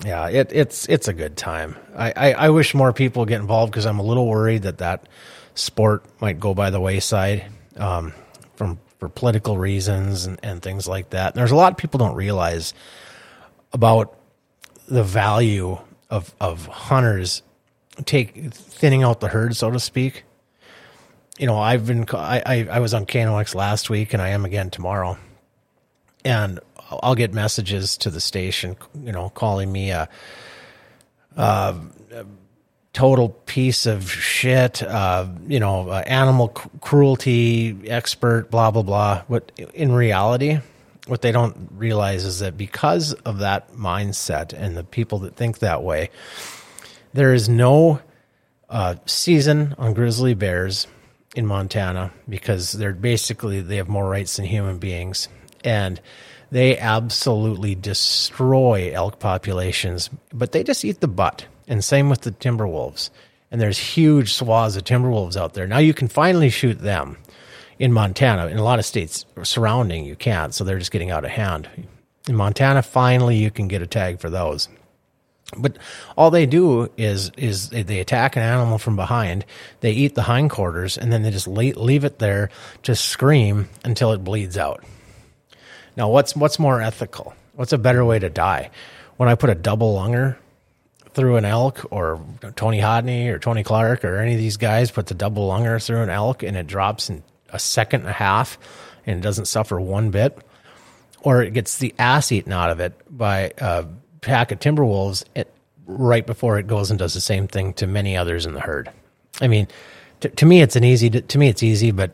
[0.05, 1.77] yeah, it, it's it's a good time.
[1.97, 5.09] I, I, I wish more people get involved because I'm a little worried that that
[5.55, 8.13] sport might go by the wayside um,
[8.55, 11.33] from for political reasons and, and things like that.
[11.33, 12.73] And there's a lot of people don't realize
[13.73, 14.17] about
[14.87, 17.43] the value of of hunters
[18.05, 20.25] take thinning out the herd, so to speak.
[21.39, 24.45] You know, I've been I I, I was on KNOX last week, and I am
[24.45, 25.19] again tomorrow,
[26.25, 26.61] and
[26.91, 30.09] I'll get messages to the station, you know, calling me a,
[31.37, 31.75] a
[32.93, 39.23] total piece of shit, uh, you know, animal cruelty expert, blah blah blah.
[39.29, 40.59] What in reality,
[41.07, 45.61] what they don't realize is that because of that mindset and the people that think
[45.61, 46.11] that way,
[47.13, 48.01] there is no
[48.69, 50.87] uh, season on grizzly bears
[51.37, 55.29] in Montana because they're basically they have more rights than human beings
[55.65, 56.01] and
[56.51, 61.47] they absolutely destroy elk populations, but they just eat the butt.
[61.69, 63.11] And same with the timber wolves.
[63.51, 65.67] And there's huge swaths of timber wolves out there.
[65.67, 67.17] Now you can finally shoot them
[67.79, 68.47] in Montana.
[68.47, 70.55] In a lot of states surrounding, you can't.
[70.55, 71.69] So they're just getting out of hand.
[72.29, 74.69] In Montana, finally, you can get a tag for those.
[75.57, 75.79] But
[76.17, 79.45] all they do is is they attack an animal from behind.
[79.81, 82.51] They eat the hindquarters, and then they just leave it there
[82.85, 84.85] to scream until it bleeds out.
[85.97, 87.35] Now, what's what's more ethical?
[87.55, 88.71] What's a better way to die?
[89.17, 90.39] When I put a double lunger
[91.13, 92.21] through an elk, or
[92.57, 96.03] Tony Hodney or Tony Clark or any of these guys put the double lunger through
[96.03, 97.23] an elk and it drops in
[97.53, 98.59] a second and a half
[99.07, 100.39] and it doesn't suffer one bit,
[101.23, 103.87] or it gets the ass eaten out of it by a
[104.21, 105.53] pack of timber wolves it,
[105.87, 108.91] right before it goes and does the same thing to many others in the herd.
[109.41, 109.67] I mean,
[110.21, 111.11] to, to me, it's an easy.
[111.11, 112.13] To me, it's easy, but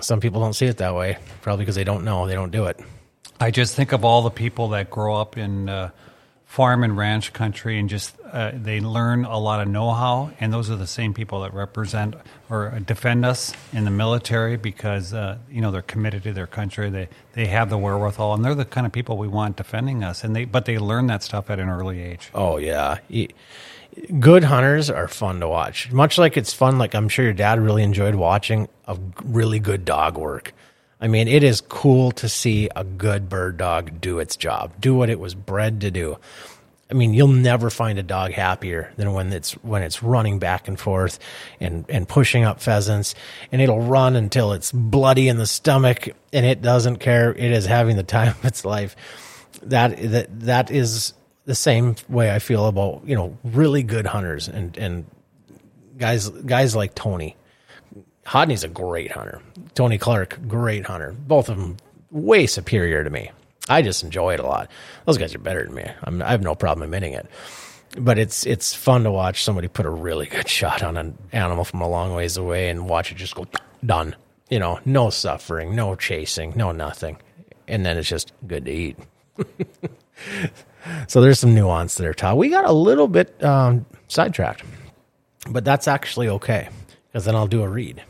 [0.00, 1.18] some people don't see it that way.
[1.40, 2.78] Probably because they don't know, they don't do it.
[3.44, 5.90] I just think of all the people that grow up in uh,
[6.46, 10.70] farm and ranch country and just uh, they learn a lot of know-how and those
[10.70, 12.14] are the same people that represent
[12.48, 16.88] or defend us in the military because uh, you know they're committed to their country.
[16.88, 20.24] They they have the wherewithal and they're the kind of people we want defending us
[20.24, 22.30] and they but they learn that stuff at an early age.
[22.32, 22.96] Oh yeah.
[24.18, 25.92] Good hunters are fun to watch.
[25.92, 29.84] Much like it's fun like i'm sure your dad really enjoyed watching a really good
[29.84, 30.54] dog work
[31.04, 34.94] I mean, it is cool to see a good bird dog do its job, do
[34.94, 36.16] what it was bred to do.
[36.90, 40.66] I mean, you'll never find a dog happier than when it's when it's running back
[40.66, 41.18] and forth
[41.60, 43.14] and and pushing up pheasants,
[43.52, 47.34] and it'll run until it's bloody in the stomach, and it doesn't care.
[47.34, 48.96] It is having the time of its life.
[49.62, 51.12] That that that is
[51.44, 55.04] the same way I feel about you know really good hunters and and
[55.98, 57.36] guys guys like Tony
[58.26, 59.40] Hodney's a great hunter.
[59.74, 61.12] Tony Clark, great hunter.
[61.12, 61.76] Both of them
[62.10, 63.30] way superior to me.
[63.68, 64.70] I just enjoy it a lot.
[65.06, 65.86] Those guys are better than me.
[66.02, 67.26] I'm, i have no problem admitting it.
[67.96, 71.64] But it's it's fun to watch somebody put a really good shot on an animal
[71.64, 73.46] from a long ways away and watch it just go
[73.84, 74.16] done.
[74.50, 77.18] You know, no suffering, no chasing, no nothing,
[77.68, 78.98] and then it's just good to eat.
[81.06, 82.36] so there's some nuance there, Todd.
[82.36, 84.64] We got a little bit um, sidetracked,
[85.48, 86.68] but that's actually okay
[87.06, 88.02] because then I'll do a read.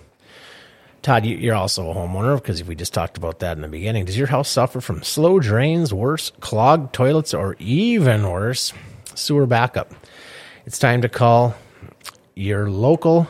[1.05, 4.07] Todd, you're also a homeowner because we just talked about that in the beginning.
[4.07, 8.73] Does your house suffer from slow drains, worse, clogged toilets, or even worse,
[9.15, 9.93] sewer backup?
[10.65, 11.57] It's time to call
[12.35, 13.29] your local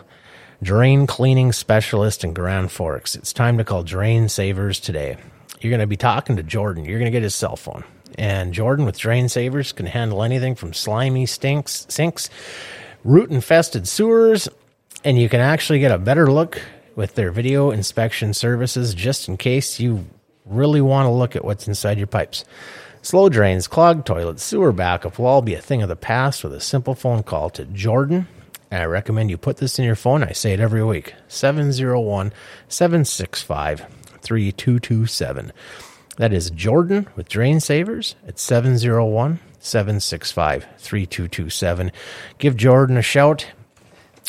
[0.63, 3.17] drain cleaning specialist in Grand Forks.
[3.17, 5.17] It's time to call Drain Savers today.
[5.61, 6.85] You're going to be talking to Jordan.
[6.85, 7.83] You're going to get his cell phone.
[8.17, 12.31] And Jordan with Drain Savers can handle anything from slimy stinks, sinks,
[13.03, 14.49] root infested sewers,
[15.03, 16.63] and you can actually get a better look
[16.97, 20.07] with their video inspection services just in case you
[20.45, 22.45] really want to look at what's inside your pipes.
[23.03, 26.55] Slow drains, clogged toilets, sewer backup will all be a thing of the past with
[26.55, 28.27] a simple phone call to Jordan.
[28.71, 30.25] I recommend you put this in your phone.
[30.25, 32.33] I say it every week 701
[32.69, 33.87] 765
[34.21, 35.53] 3227.
[36.17, 41.93] That is Jordan with Drain Savers at 701 765 3227.
[42.39, 43.47] Give Jordan a shout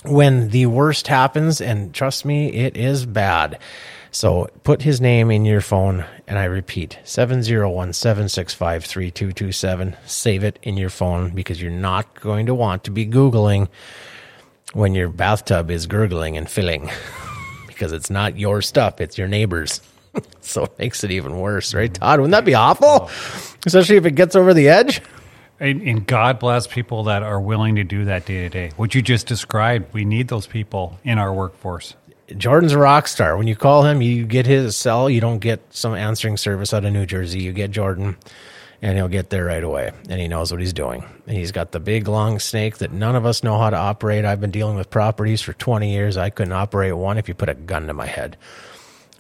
[0.08, 3.60] when the worst happens, and trust me, it is bad.
[4.12, 9.98] So put his name in your phone, and I repeat 701 765 3227.
[10.06, 13.68] Save it in your phone because you're not going to want to be Googling
[14.74, 16.90] when your bathtub is gurgling and filling
[17.68, 19.82] because it's not your stuff, it's your neighbor's.
[20.42, 22.20] so it makes it even worse, right, Todd?
[22.20, 23.10] Wouldn't that be awful?
[23.10, 23.56] Oh.
[23.66, 25.02] Especially if it gets over the edge.
[25.60, 28.72] And, and, God bless people that are willing to do that day to day.
[28.76, 31.96] What you just described, we need those people in our workforce.
[32.36, 33.38] Jordan's a rock star.
[33.38, 35.10] When you call him, you get his cell.
[35.10, 37.42] You don't get some answering service out of New Jersey.
[37.42, 38.18] You get Jordan,
[38.82, 39.92] and he'll get there right away.
[40.10, 41.06] And he knows what he's doing.
[41.28, 44.26] And he's got the big long snake that none of us know how to operate.
[44.26, 46.18] I've been dealing with properties for 20 years.
[46.18, 48.38] I couldn't operate one if you put a gun to my head,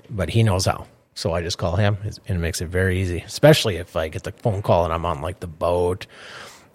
[0.09, 0.87] but he knows how.
[1.15, 3.19] So I just call him, and it makes it very easy.
[3.19, 6.05] Especially if I get the phone call and I'm on like the boat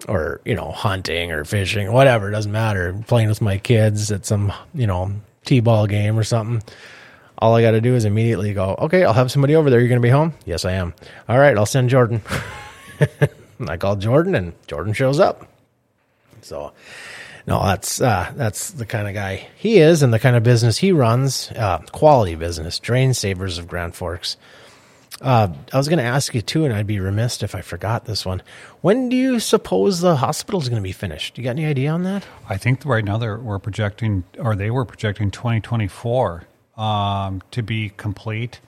[0.09, 2.29] or you know hunting or fishing, whatever.
[2.29, 2.99] It doesn't matter.
[3.07, 5.13] Playing with my kids at some you know
[5.45, 6.63] t-ball game or something.
[7.39, 8.75] All I got to do is immediately go.
[8.79, 9.81] Okay, I'll have somebody over there.
[9.81, 10.35] You're going to be home?
[10.45, 10.93] Yes, I am.
[11.29, 12.21] All right, I'll send Jordan.
[13.67, 15.47] I call Jordan, and Jordan shows up.
[16.43, 16.73] So,
[17.51, 20.79] no, that's uh, that's the kind of guy he is, and the kind of business
[20.79, 21.51] he runs.
[21.51, 24.37] Uh, quality business, Drain Savers of Grand Forks.
[25.21, 28.05] Uh, I was going to ask you too, and I'd be remiss if I forgot
[28.05, 28.41] this one.
[28.83, 31.39] When do you suppose the hospital is going to be finished?
[31.39, 32.25] You got any idea on that?
[32.49, 36.45] I think right now they're we're projecting, or they were projecting 2024
[36.77, 38.61] um, to be complete.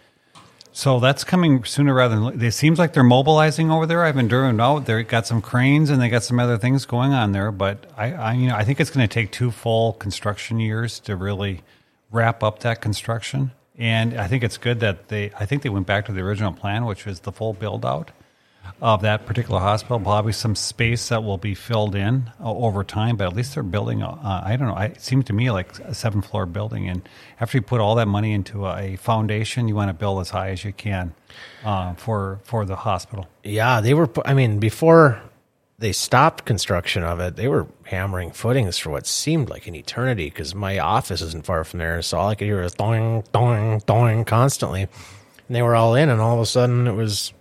[0.74, 2.42] So that's coming sooner rather than.
[2.42, 4.04] It seems like they're mobilizing over there.
[4.04, 4.86] I've been doing out.
[4.86, 7.52] They got some cranes and they got some other things going on there.
[7.52, 10.98] But I, I you know, I think it's going to take two full construction years
[11.00, 11.60] to really
[12.10, 13.52] wrap up that construction.
[13.76, 15.30] And I think it's good that they.
[15.38, 18.10] I think they went back to the original plan, which was the full build out
[18.80, 20.00] of that particular hospital.
[20.00, 23.62] Probably some space that will be filled in uh, over time, but at least they're
[23.62, 24.02] building.
[24.02, 24.76] Uh, I don't know.
[24.76, 27.08] It seemed to me like a seven floor building, and
[27.40, 30.50] after you put all that money into a foundation, you want to build as high
[30.50, 31.14] as you can
[31.64, 33.28] uh, for for the hospital.
[33.44, 34.10] Yeah, they were.
[34.24, 35.22] I mean, before
[35.82, 40.26] they stopped construction of it, they were hammering footings for what seemed like an eternity
[40.26, 42.00] because my office isn't far from there.
[42.02, 44.82] So all I could hear was doing, doing, doing constantly.
[44.82, 47.32] And they were all in, and all of a sudden it was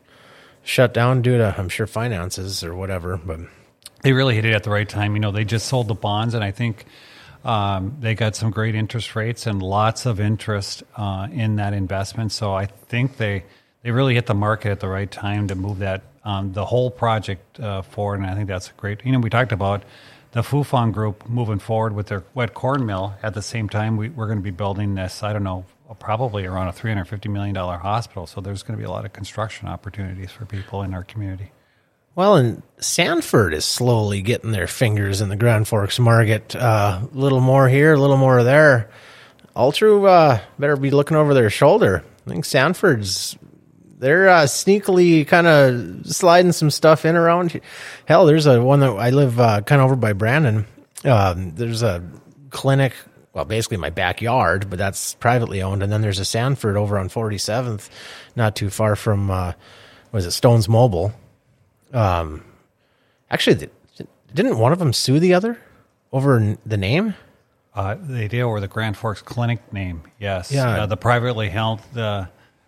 [0.64, 3.18] shut down due to, I'm sure, finances or whatever.
[3.18, 3.42] But
[4.02, 5.16] they really hit it at the right time.
[5.16, 6.86] You know, they just sold the bonds, and I think
[7.44, 12.32] um, they got some great interest rates and lots of interest uh, in that investment.
[12.32, 13.44] So I think they
[13.84, 16.92] they really hit the market at the right time to move that um, the whole
[16.92, 19.04] project uh, forward, and I think that's great.
[19.06, 19.84] You know, we talked about
[20.34, 23.16] the Fufeng Group moving forward with their wet corn mill.
[23.24, 25.24] At the same time, we, we're going to be building this.
[25.24, 25.66] I don't know,
[26.00, 28.28] probably around a three hundred fifty million dollar hospital.
[28.28, 31.52] So there's going to be a lot of construction opportunities for people in our community.
[32.14, 36.56] Well, and Sanford is slowly getting their fingers in the Grand Forks market.
[36.56, 38.90] A uh, little more here, a little more there.
[39.56, 42.04] Altru uh, better be looking over their shoulder.
[42.26, 43.38] I think Sanford's
[44.02, 47.62] they're uh, sneakily kind of sliding some stuff in around.
[48.06, 50.66] Hell, there's a one that I live uh, kind of over by Brandon.
[51.06, 52.04] Um, there's a
[52.50, 52.94] clinic,
[53.34, 55.84] well, basically my backyard, but that's privately owned.
[55.84, 57.90] And then there's a Sanford over on 47th,
[58.36, 59.54] not too far from, uh,
[60.12, 61.14] was it Stones Mobile?
[61.94, 62.44] Um,
[63.30, 63.70] actually,
[64.34, 65.58] didn't one of them sue the other
[66.12, 67.16] over the name?
[67.74, 70.04] Uh, they did, or the Grand Forks Clinic name.
[70.20, 70.52] Yes.
[70.52, 70.84] Yeah.
[70.84, 72.26] Uh, the privately held, uh,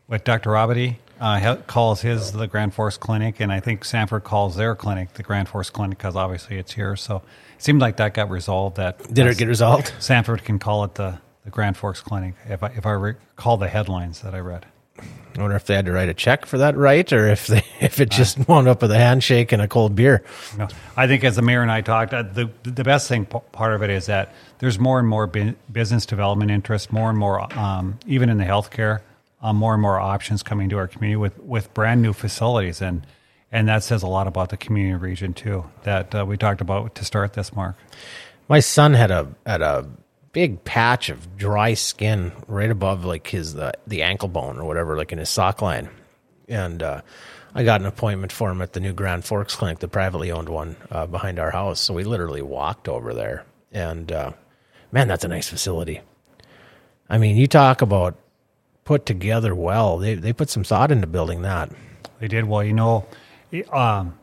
[0.08, 0.52] with Dr.
[0.52, 5.14] Robity uh, calls his the Grand Forks Clinic, and I think Sanford calls their clinic
[5.14, 6.98] the Grand Forks Clinic because obviously it's here.
[6.98, 7.18] So
[7.56, 8.76] it seemed like that got resolved.
[8.76, 9.94] That did it get resolved?
[10.00, 13.70] Sanford can call it the, the Grand Forks Clinic if I if I recall the
[13.70, 14.66] headlines that I read.
[15.00, 17.64] I wonder if they had to write a check for that, right, or if they
[17.80, 20.26] if it just uh, wound up with a handshake and a cold beer.
[20.58, 23.74] No, I think as the mayor and I talked, uh, the the best thing part
[23.74, 27.98] of it is that there's more and more business development interest, more and more um,
[28.08, 29.00] even in the healthcare
[29.44, 32.82] uh, more and more options coming to our community with, with brand new facilities.
[32.82, 33.06] And,
[33.52, 36.96] and that says a lot about the community region, too, that uh, we talked about
[36.96, 37.76] to start this, Mark.
[38.48, 39.88] My son had a, had a
[40.32, 44.98] big patch of dry skin right above like his the, the ankle bone or whatever,
[44.98, 45.90] like in his sock line.
[46.48, 47.02] And uh,
[47.54, 50.50] I got an appointment for him at the new Grand Forks Clinic, the privately owned
[50.50, 51.82] one uh, behind our house.
[51.82, 53.46] So we literally walked over there.
[53.72, 54.32] And uh,
[54.92, 56.02] man, that's a nice facility.
[57.10, 58.18] I mean, you talk about
[58.84, 59.98] put together well.
[59.98, 61.72] They they put some thought into building that.
[62.20, 62.64] They did well.
[62.64, 63.06] You know,
[63.72, 64.18] um,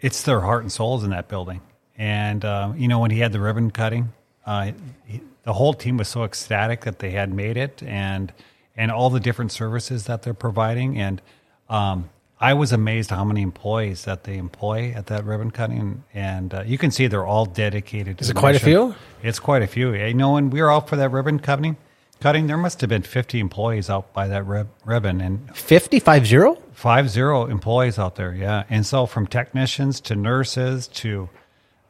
[0.00, 1.60] it's their heart and souls in that building.
[1.96, 4.12] And uh, you know, when he had the ribbon cutting,
[4.46, 4.72] uh,
[5.06, 8.32] he, the whole team was so ecstatic that they had made it, and
[8.76, 10.98] and all the different services that they're providing.
[10.98, 11.20] And
[11.68, 16.52] um, I was amazed how many employees that they employ at that ribbon cutting, and
[16.52, 18.20] uh, you can see they're all dedicated.
[18.20, 18.68] Is it quite mission.
[18.68, 18.94] a few?
[19.22, 19.92] It's quite a few.
[19.94, 21.76] You know, when we were out for that ribbon cutting,
[22.22, 25.20] cutting, there must have been 50 employees out by that rib- ribbon.
[25.20, 26.56] and 50, five zero?
[26.72, 28.64] Five zero employees out there, yeah.
[28.70, 31.28] And so from technicians to nurses to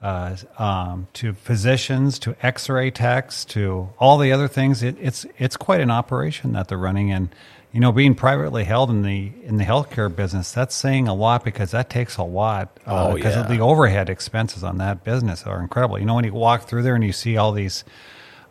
[0.01, 5.57] uh, um, to physicians to X-ray techs to all the other things, it, it's it's
[5.57, 7.13] quite an operation that they're running.
[7.13, 7.29] And
[7.71, 11.45] you know, being privately held in the in the healthcare business, that's saying a lot
[11.45, 12.81] because that takes a lot.
[12.85, 13.47] Uh, oh, because yeah.
[13.47, 15.99] the overhead expenses on that business are incredible.
[15.99, 17.85] You know, when you walk through there and you see all these,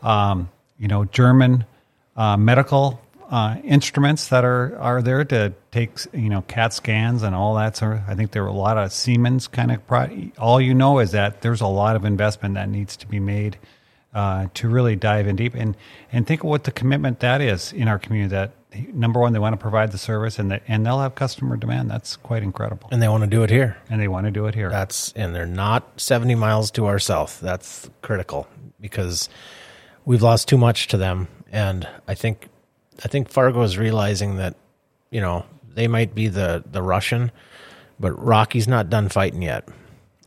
[0.02, 1.66] um, you know, German
[2.22, 3.02] uh, medical
[3.32, 7.76] uh, instruments that are are there to take you know CAT scans and all that
[7.76, 7.94] sort.
[7.94, 9.88] Of, I think there are a lot of Siemens kind of.
[9.88, 13.20] Pro- all you know is that there's a lot of investment that needs to be
[13.20, 13.58] made
[14.14, 15.76] uh, to really dive in deep and
[16.12, 18.36] and think of what the commitment that is in our community.
[18.36, 18.52] That
[18.94, 21.90] number one, they want to provide the service and that and they'll have customer demand.
[21.90, 22.90] That's quite incredible.
[22.92, 23.78] And they want to do it here.
[23.90, 24.70] And they want to do it here.
[24.70, 27.40] That's and they're not 70 miles to our south.
[27.40, 28.48] That's critical
[28.80, 29.28] because
[30.06, 32.48] we've lost too much to them and I think
[33.04, 34.56] I think Fargo is realizing that
[35.10, 37.32] you know, they might be the the Russian,
[38.00, 39.68] but Rocky's not done fighting yet.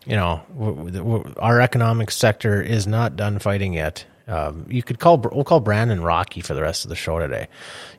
[0.06, 5.44] You know, our economic sector is not done fighting yet um, you could call we'll
[5.44, 7.48] call Brandon Rocky for the rest of the show today.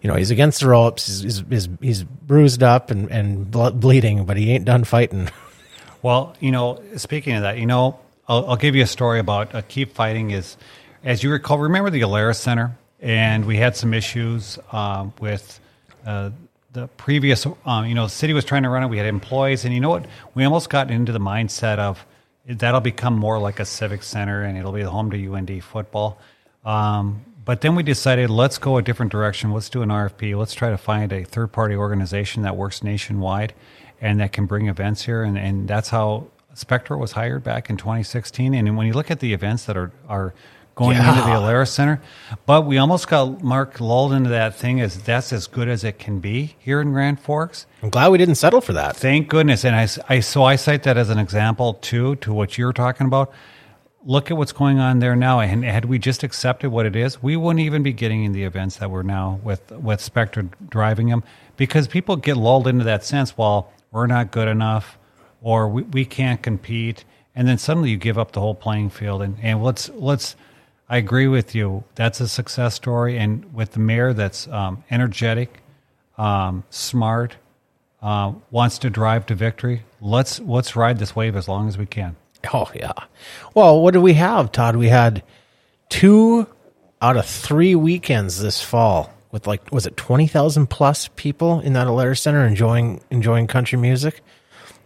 [0.02, 1.22] You know, he's against the ropes.
[1.22, 5.30] He's he's, he's bruised up and and bleeding, but he ain't done fighting.
[6.02, 9.56] Well, you know, speaking of that, you know, I'll, I'll give you a story about
[9.56, 10.30] uh, keep fighting.
[10.30, 10.56] Is
[11.04, 15.60] as you recall, remember the Alerus Center, and we had some issues um, with.
[16.06, 16.32] Uh,
[16.74, 18.88] the previous, um, you know, the city was trying to run it.
[18.88, 20.06] We had employees, and you know what?
[20.34, 22.06] We almost got into the mindset of
[22.46, 26.20] that'll become more like a civic center and it'll be the home to UND football.
[26.64, 29.52] Um, but then we decided let's go a different direction.
[29.52, 30.38] Let's do an RFP.
[30.38, 33.54] Let's try to find a third party organization that works nationwide
[34.02, 35.24] and that can bring events here.
[35.24, 38.54] And, and that's how Spectra was hired back in 2016.
[38.54, 40.34] And when you look at the events that are, are
[40.76, 41.10] going yeah.
[41.10, 42.02] into the Alerus Center.
[42.46, 45.98] But we almost got Mark lulled into that thing as that's as good as it
[45.98, 47.66] can be here in Grand Forks.
[47.82, 48.96] I'm glad we didn't settle for that.
[48.96, 49.64] Thank goodness.
[49.64, 53.08] And I, I so I cite that as an example too to what you're talking
[53.08, 53.32] about.
[54.08, 55.40] Look at what's going on there now.
[55.40, 58.44] And had we just accepted what it is, we wouldn't even be getting in the
[58.44, 61.24] events that we're now with with Spectra driving them
[61.58, 63.38] because people get lulled into that sense.
[63.38, 65.00] Well, we're not good enough,
[65.42, 69.22] or we, we can't compete, and then suddenly you give up the whole playing field.
[69.22, 70.36] And, and let's let's
[70.88, 71.84] I agree with you.
[71.96, 75.62] That's a success story, and with the mayor that's um, energetic,
[76.18, 77.38] um, smart,
[78.02, 79.84] uh, wants to drive to victory.
[80.00, 82.16] Let's let's ride this wave as long as we can.
[82.54, 82.94] Oh yeah.
[83.56, 84.76] Well, what do we have, Todd?
[84.76, 85.24] We had
[85.90, 86.46] two
[87.02, 91.74] out of three weekends this fall with like was it twenty thousand plus people in
[91.74, 94.22] that Alerus Center enjoying enjoying country music.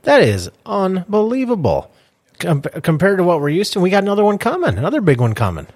[0.03, 1.91] That is unbelievable
[2.39, 3.81] Com- compared to what we're used to.
[3.81, 5.67] We got another one coming, another big one coming.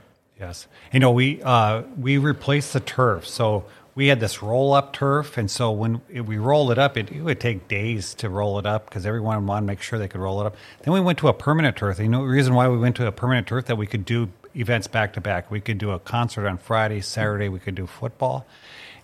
[0.43, 3.63] Yes, you know we uh, we replaced the turf, so
[3.95, 7.21] we had this roll up turf, and so when we rolled it up, it, it
[7.21, 10.19] would take days to roll it up because everyone wanted to make sure they could
[10.19, 10.57] roll it up.
[10.81, 11.97] Then we went to a permanent turf.
[11.97, 14.33] You know the reason why we went to a permanent turf that we could do
[14.53, 15.49] events back to back.
[15.49, 17.47] We could do a concert on Friday, Saturday.
[17.47, 18.45] We could do football,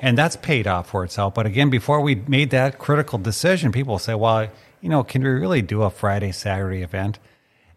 [0.01, 1.35] and that's paid off for itself.
[1.35, 4.49] But again, before we made that critical decision, people say, "Well,
[4.81, 7.17] you know, can we really do a Friday, Saturday event?"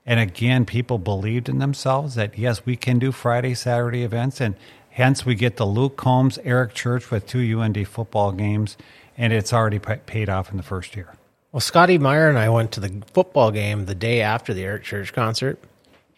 [0.04, 4.56] And again, people believed in themselves that yes, we can do Friday, Saturday events, and
[4.90, 8.76] hence we get the Luke Combs, Eric Church with two UND football games,
[9.16, 11.14] and it's already paid off in the first year.
[11.52, 14.84] Well, Scotty Meyer and I went to the football game the day after the Eric
[14.84, 15.58] Church concert,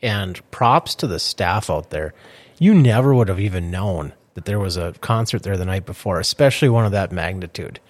[0.00, 2.14] and props to the staff out there.
[2.58, 6.20] You never would have even known that there was a concert there the night before,
[6.20, 7.80] especially one of that magnitude.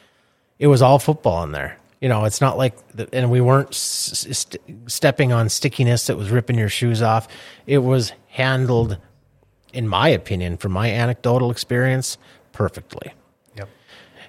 [0.58, 1.78] It was all football in there.
[2.04, 6.28] You know, it's not like, the, and we weren't st- stepping on stickiness that was
[6.28, 7.28] ripping your shoes off.
[7.66, 8.98] It was handled,
[9.72, 12.18] in my opinion, from my anecdotal experience,
[12.52, 13.14] perfectly.
[13.56, 13.70] Yep.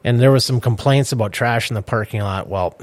[0.05, 2.47] And there was some complaints about trash in the parking lot.
[2.47, 2.80] Well,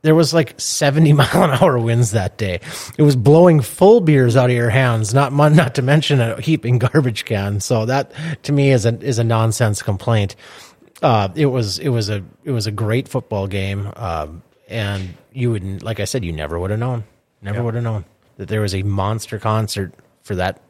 [0.00, 2.60] there was like 70 mile an hour winds that day.
[2.96, 6.78] It was blowing full beers out of your hands, not not to mention a heaping
[6.78, 7.60] garbage can.
[7.60, 8.12] So that
[8.44, 10.36] to me is a is a nonsense complaint
[11.02, 15.50] uh, it was it was a it was a great football game, um, and you
[15.50, 17.04] would like I said, you never would have known,
[17.42, 18.04] never would have known
[18.36, 19.92] that there was a monster concert
[20.22, 20.60] for that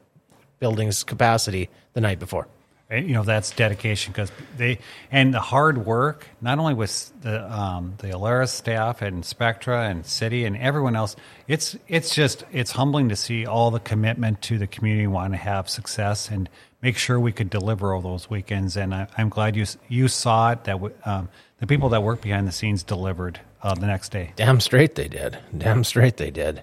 [0.59, 2.49] building's capacity the night before.
[2.89, 4.79] And, you know that's dedication because they
[5.11, 10.07] and the hard work not only with the um, the Alerus staff and Spectra and
[10.07, 11.17] City and everyone else.
[11.49, 15.37] It's it's just it's humbling to see all the commitment to the community want to
[15.37, 16.49] have success and
[16.83, 18.77] make sure we could deliver all those weekends.
[18.77, 22.47] And I, am glad you you saw it that um, the people that work behind
[22.47, 24.33] the scenes delivered uh, the next day.
[24.37, 25.39] Damn straight they did.
[25.57, 26.63] Damn straight they did.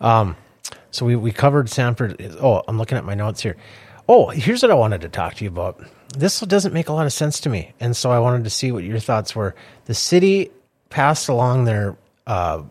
[0.00, 0.36] Um,
[0.90, 2.20] so we we covered Sanford.
[2.40, 3.56] Oh, I'm looking at my notes here.
[4.08, 5.80] Oh, here's what I wanted to talk to you about.
[6.16, 8.72] This doesn't make a lot of sense to me, and so I wanted to see
[8.72, 9.54] what your thoughts were.
[9.84, 10.50] The city
[10.88, 11.96] passed along their
[12.26, 12.62] uh,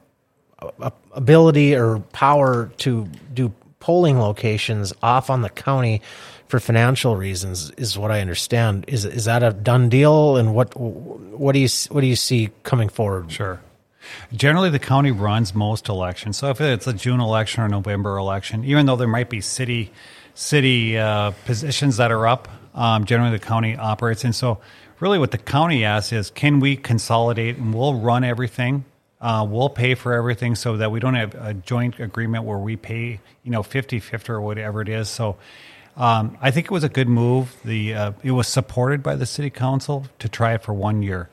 [1.13, 6.01] ability or power to do polling locations off on the county
[6.49, 8.85] for financial reasons is what I understand.
[8.87, 10.35] Is is that a done deal?
[10.35, 13.31] And what what do you what do you see coming forward?
[13.31, 13.61] Sure.
[14.33, 16.37] Generally, the county runs most elections.
[16.37, 19.91] So if it's a June election or November election, even though there might be city
[20.33, 24.23] city uh, positions that are up, um, generally the county operates.
[24.23, 24.59] And so
[24.99, 28.85] really what the county asks is, can we consolidate and we'll run everything.
[29.21, 32.77] Uh, we'll pay for everything so that we don't have a joint agreement where we
[32.77, 35.09] pay, you know, 50 50 or whatever it is.
[35.09, 35.35] So
[35.99, 37.55] um, I think it was a good move.
[37.63, 41.29] The uh, It was supported by the city council to try it for one year.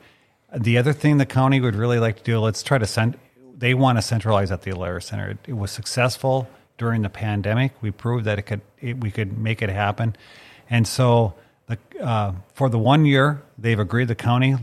[0.55, 3.17] The other thing the county would really like to do, let's try to send,
[3.57, 5.29] they want to centralize at the Alerus Center.
[5.29, 6.47] It, it was successful
[6.77, 7.71] during the pandemic.
[7.81, 10.15] We proved that it could, it, we could make it happen.
[10.69, 11.33] And so
[11.67, 14.55] the, uh, for the one year, they've agreed the county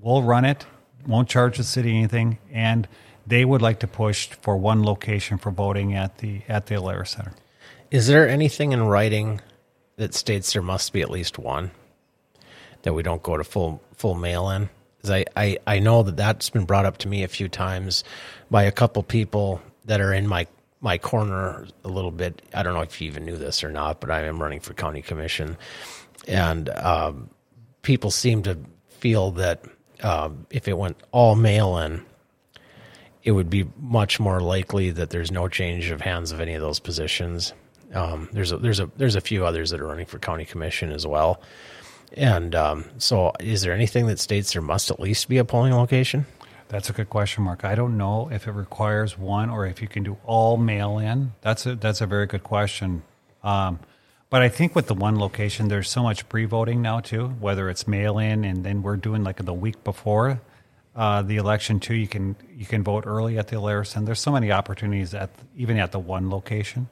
[0.00, 0.66] will run it,
[1.06, 2.88] won't charge the city anything, and
[3.26, 7.08] they would like to push for one location for voting at the at the Alerus
[7.08, 7.32] Center.
[7.90, 9.40] Is there anything in writing
[10.00, 11.70] that states there must be at least one
[12.82, 14.70] that we don't go to full full mail in?
[15.04, 18.02] I, I I know that that's been brought up to me a few times
[18.50, 20.46] by a couple people that are in my
[20.80, 22.40] my corner a little bit.
[22.54, 24.72] I don't know if you even knew this or not, but I am running for
[24.72, 25.58] county commission,
[26.26, 27.28] and um,
[27.82, 29.64] people seem to feel that
[30.02, 32.06] um, if it went all mail in,
[33.22, 36.62] it would be much more likely that there's no change of hands of any of
[36.62, 37.52] those positions.
[37.92, 40.92] Um, there's a there's a there's a few others that are running for county commission
[40.92, 41.40] as well.
[42.12, 45.74] And um, so, is there anything that states there must at least be a polling
[45.74, 46.26] location?
[46.68, 47.64] That's a good question, Mark.
[47.64, 51.32] I don't know if it requires one or if you can do all mail in.
[51.40, 53.02] That's a that's a very good question.
[53.42, 53.80] Um,
[54.28, 57.28] but I think with the one location, there's so much pre voting now too.
[57.28, 60.40] Whether it's mail in, and then we're doing like the week before
[60.94, 61.94] uh, the election too.
[61.94, 63.60] You can you can vote early at the
[63.96, 66.88] and there's so many opportunities at even at the one location.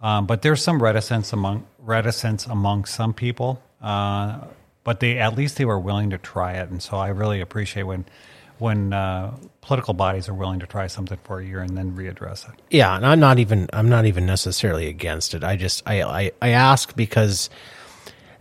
[0.00, 3.62] Um, but there's some reticence among reticence among some people.
[3.82, 4.38] Uh,
[4.84, 7.84] but they at least they were willing to try it, and so I really appreciate
[7.84, 8.06] when
[8.58, 12.48] when uh, political bodies are willing to try something for a year and then readdress
[12.48, 12.60] it.
[12.70, 15.44] Yeah, and I'm not even I'm not even necessarily against it.
[15.44, 17.50] I just I I, I ask because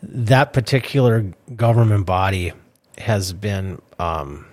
[0.02, 2.54] that particular government body
[2.98, 4.46] has been um,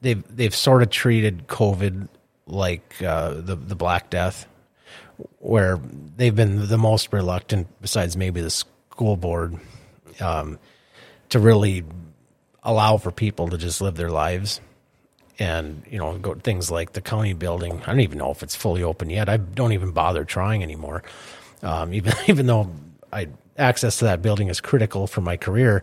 [0.00, 2.08] they've they've sort of treated COVID
[2.46, 4.46] like uh, the the Black Death,
[5.38, 5.78] where
[6.16, 9.58] they've been the most reluctant, besides maybe the school board,
[10.20, 10.58] um,
[11.30, 11.84] to really
[12.62, 14.60] allow for people to just live their lives.
[15.36, 18.54] And you know go things like the county building i don't even know if it's
[18.54, 19.28] fully open yet.
[19.28, 21.02] I don't even bother trying anymore.
[21.60, 22.70] Um, even even though
[23.12, 23.26] i
[23.58, 25.82] access to that building is critical for my career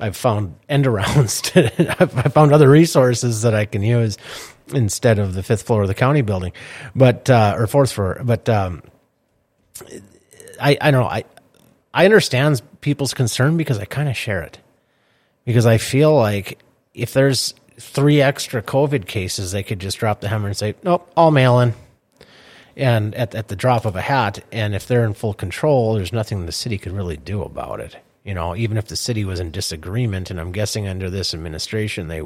[0.00, 1.40] i've found end arounds
[2.00, 4.18] i've found other resources that i can use
[4.72, 6.52] instead of the fifth floor of the county building
[6.94, 8.82] but uh, or fourth floor but um,
[10.60, 11.24] i i don't know i
[11.94, 14.58] i understand people's concern because i kind of share it
[15.48, 16.58] because I feel like
[16.92, 21.10] if there's three extra COVID cases, they could just drop the hammer and say, nope,
[21.16, 21.72] all mail in.
[22.76, 26.12] And at, at the drop of a hat, and if they're in full control, there's
[26.12, 27.96] nothing the city could really do about it.
[28.24, 32.08] You know, even if the city was in disagreement, and I'm guessing under this administration
[32.08, 32.20] they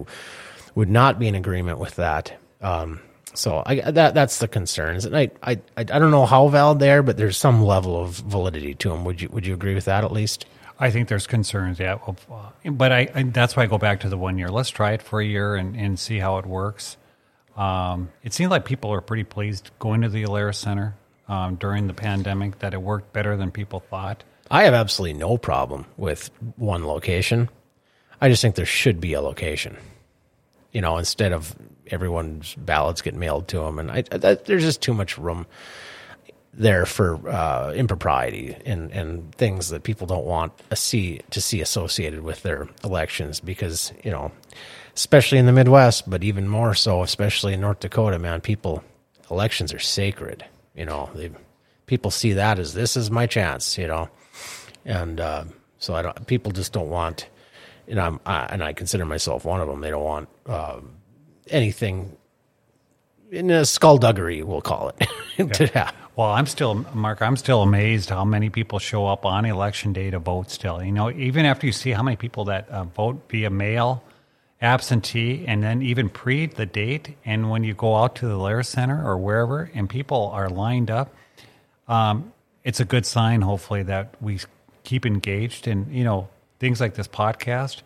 [0.75, 2.39] would not be in agreement with that.
[2.61, 3.01] Um,
[3.35, 6.91] so I, that that's the concerns, and I, I I don't know how valid they
[6.91, 9.05] are, but there's some level of validity to them.
[9.05, 10.47] Would you would you agree with that at least?
[10.79, 11.99] I think there's concerns, yeah.
[12.07, 14.49] Uh, but I, I, that's why I go back to the one year.
[14.49, 16.97] Let's try it for a year and, and see how it works.
[17.57, 20.97] Um, it seems like people are pretty pleased going to the Alerus Center
[21.29, 24.25] um, during the pandemic, that it worked better than people thought.
[24.51, 27.49] I have absolutely no problem with one location.
[28.21, 29.77] I just think there should be a location,
[30.73, 31.55] you know, instead of
[31.89, 33.79] everyone's ballots get mailed to them.
[33.79, 35.47] And I, I, there's just too much room
[36.55, 41.61] there for uh, impropriety and, and things that people don't want to see to see
[41.61, 44.31] associated with their elections because you know
[44.95, 48.85] especially in the Midwest but even more so especially in North Dakota man people
[49.31, 50.45] elections are sacred
[50.75, 51.31] you know they
[51.87, 54.11] people see that as this is my chance you know
[54.85, 55.45] and uh,
[55.79, 57.29] so I don't people just don't want
[57.87, 59.81] you know I, and I consider myself one of them.
[59.81, 60.81] They don't want uh,
[61.49, 62.17] anything
[63.31, 65.09] in a skullduggery we'll call it.
[65.73, 69.95] Happen well, I'm still, Mark, I'm still amazed how many people show up on election
[69.95, 70.83] day to vote still.
[70.83, 74.05] You know, even after you see how many people that uh, vote via mail,
[74.61, 78.67] absentee, and then even pre the date, and when you go out to the Alerus
[78.67, 81.15] Center or wherever and people are lined up,
[81.89, 84.39] um, it's a good sign, hopefully, that we
[84.85, 86.29] keep engaged and you know,
[86.63, 87.83] things like this podcast.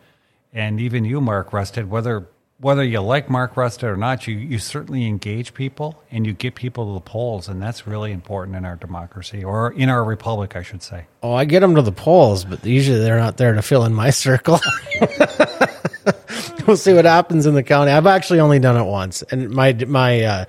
[0.53, 4.57] And even you, Mark Rustad, whether whether you like Mark Rustad or not, you, you
[4.59, 8.65] certainly engage people and you get people to the polls, and that's really important in
[8.65, 11.05] our democracy or in our republic, I should say.
[11.21, 13.93] Oh, I get them to the polls, but usually they're not there to fill in
[13.93, 14.59] my circle.
[16.67, 17.91] we'll see what happens in the county.
[17.91, 20.45] I've actually only done it once, and my my uh,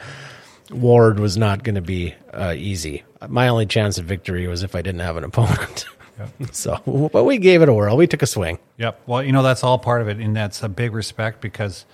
[0.71, 3.05] ward was not going to be uh, easy.
[3.27, 5.87] My only chance of victory was if I didn't have an opponent.
[6.53, 7.97] So, but we gave it a whirl.
[7.97, 8.59] We took a swing.
[8.79, 9.03] Yep.
[9.07, 11.85] Well, you know that's all part of it, and that's a big respect because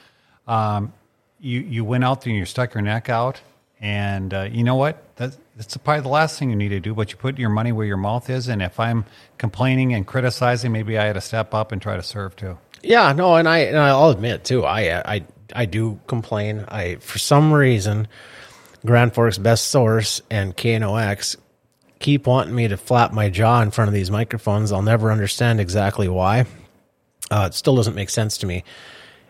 [0.46, 0.92] um,
[1.40, 3.40] you you went out there and you stuck your neck out,
[3.80, 5.02] and uh, you know what?
[5.16, 6.94] That's that's probably the last thing you need to do.
[6.94, 9.04] But you put your money where your mouth is, and if I'm
[9.38, 12.58] complaining and criticizing, maybe I had to step up and try to serve too.
[12.82, 16.64] Yeah, no, and I and I'll admit too, I I I do complain.
[16.68, 18.08] I for some reason,
[18.84, 21.36] Grand Forks Best Source and KNOX
[22.04, 24.72] keep wanting me to flap my jaw in front of these microphones.
[24.72, 26.44] I'll never understand exactly why.
[27.30, 28.62] Uh, it still doesn't make sense to me.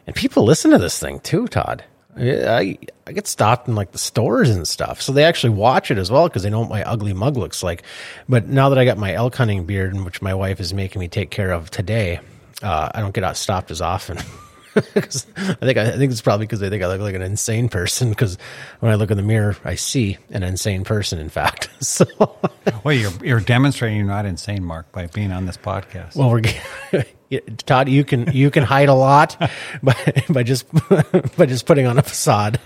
[0.09, 1.85] And people listen to this thing too, Todd.
[2.16, 5.99] I I get stopped in like the stores and stuff, so they actually watch it
[5.99, 7.85] as well because they know what my ugly mug looks like.
[8.29, 11.07] But now that I got my elk hunting beard, which my wife is making me
[11.07, 12.18] take care of today,
[12.61, 14.18] uh, I don't get out stopped as often.
[14.77, 18.11] I think I think it's probably because I think I look like an insane person.
[18.11, 18.39] Because
[18.81, 21.18] when I look in the mirror, I see an insane person.
[21.18, 22.07] In fact, so
[22.83, 26.16] well, you're you're demonstrating you're not insane, Mark, by being on this podcast.
[26.16, 26.43] Well, we're
[27.66, 27.89] Todd.
[27.89, 29.37] You can you can hide a lot
[29.83, 30.66] by by just
[31.37, 32.59] by just putting on a facade.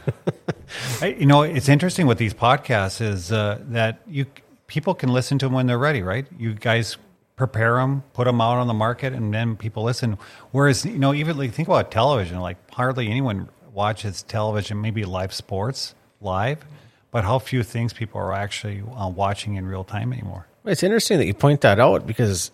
[1.03, 4.27] you know, it's interesting with these podcasts is uh, that you
[4.67, 6.27] people can listen to them when they're ready, right?
[6.39, 6.97] You guys
[7.39, 10.18] prepare them, put them out on the market, and then people listen.
[10.51, 15.32] Whereas, you know, even like think about television, like hardly anyone watches television, maybe live
[15.32, 16.66] sports live,
[17.12, 20.47] but how few things people are actually uh, watching in real time anymore.
[20.64, 22.51] It's interesting that you point that out because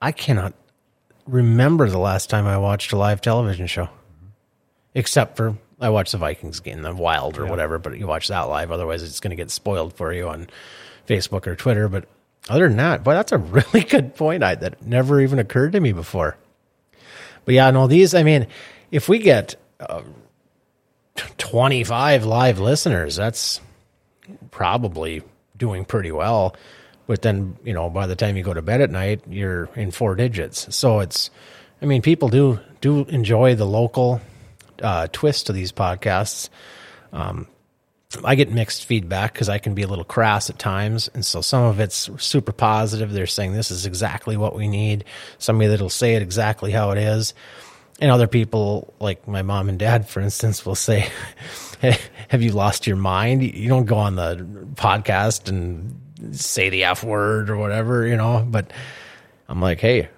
[0.00, 0.52] I cannot
[1.26, 4.26] remember the last time I watched a live television show, mm-hmm.
[4.94, 7.50] except for I watched the Vikings game, the Wild or yeah.
[7.50, 7.78] whatever.
[7.78, 10.48] But you watch that live, otherwise it's going to get spoiled for you on
[11.08, 11.88] Facebook or Twitter.
[11.88, 12.04] But
[12.48, 14.42] other than that, boy, that's a really good point.
[14.42, 16.36] I, that never even occurred to me before.
[17.44, 18.46] But yeah, no, these, I mean,
[18.90, 20.02] if we get uh,
[21.38, 23.60] 25 live listeners, that's
[24.50, 25.22] probably
[25.56, 26.56] doing pretty well.
[27.06, 29.90] But then, you know, by the time you go to bed at night, you're in
[29.90, 30.74] four digits.
[30.74, 31.30] So it's,
[31.80, 34.20] I mean, people do do enjoy the local
[34.82, 36.48] uh, twist to these podcasts.
[37.12, 37.46] Um,
[38.24, 41.08] I get mixed feedback because I can be a little crass at times.
[41.14, 43.12] And so some of it's super positive.
[43.12, 45.04] They're saying this is exactly what we need.
[45.38, 47.34] Somebody that'll say it exactly how it is.
[48.00, 51.08] And other people, like my mom and dad, for instance, will say,
[51.80, 51.96] hey,
[52.28, 53.42] Have you lost your mind?
[53.42, 56.00] You don't go on the podcast and
[56.32, 58.46] say the F word or whatever, you know?
[58.48, 58.72] But
[59.48, 60.08] I'm like, Hey,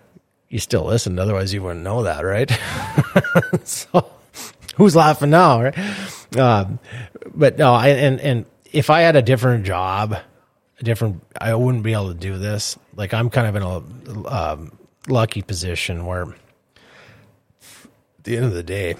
[0.48, 1.18] you still listened.
[1.18, 2.50] Otherwise, you wouldn't know that, right?
[3.64, 4.13] so
[4.76, 6.36] who's laughing now, right?
[6.36, 6.78] Um,
[7.34, 10.16] but no, I, and and if I had a different job,
[10.80, 12.76] a different, I wouldn't be able to do this.
[12.96, 18.62] Like I'm kind of in a um, lucky position where, at the end of the
[18.62, 18.96] day,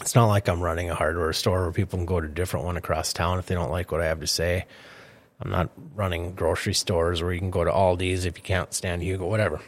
[0.00, 2.64] it's not like I'm running a hardware store where people can go to a different
[2.64, 4.64] one across town if they don't like what I have to say.
[5.40, 9.02] I'm not running grocery stores where you can go to Aldi's if you can't stand
[9.02, 9.60] Hugo, whatever.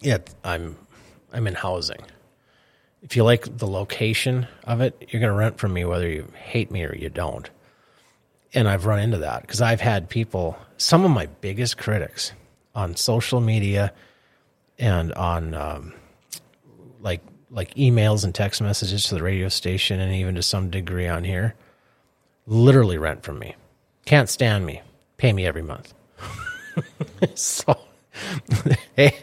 [0.00, 0.76] Yet I'm
[1.32, 2.00] I'm in housing
[3.02, 6.30] if you like the location of it, you're going to rent from me whether you
[6.34, 7.48] hate me or you don't.
[8.54, 12.32] And I've run into that because I've had people, some of my biggest critics
[12.74, 13.92] on social media
[14.78, 15.94] and on um,
[17.00, 21.06] like like emails and text messages to the radio station and even to some degree
[21.06, 21.54] on here,
[22.46, 23.54] literally rent from me.
[24.04, 24.82] Can't stand me.
[25.16, 25.94] Pay me every month.
[27.34, 27.78] so,
[28.96, 29.16] hey,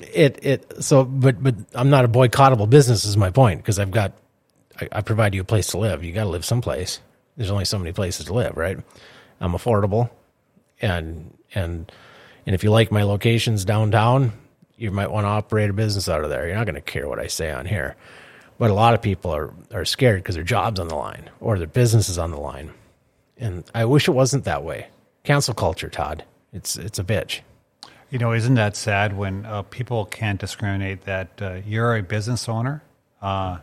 [0.00, 3.90] it it so but but I'm not a boycottable business is my point because I've
[3.90, 4.12] got
[4.80, 6.04] I, I, provide you a place to live.
[6.04, 7.00] You got to live someplace.
[7.36, 8.78] There's only so many places to live, right?
[9.40, 10.10] I'm affordable,
[10.80, 11.90] and and
[12.44, 14.32] and if you like my locations downtown,
[14.76, 16.46] you might want to operate a business out of there.
[16.46, 17.96] You're not going to care what I say on here,
[18.58, 21.58] but a lot of people are are scared because their job's on the line or
[21.58, 22.70] their business is on the line,
[23.38, 24.88] and I wish it wasn't that way.
[25.24, 26.24] Cancel culture, Todd.
[26.52, 27.40] It's it's a bitch.
[28.10, 32.48] You know, isn't that sad when uh, people can't discriminate that uh, you're a business
[32.48, 32.82] owner
[33.20, 33.58] uh,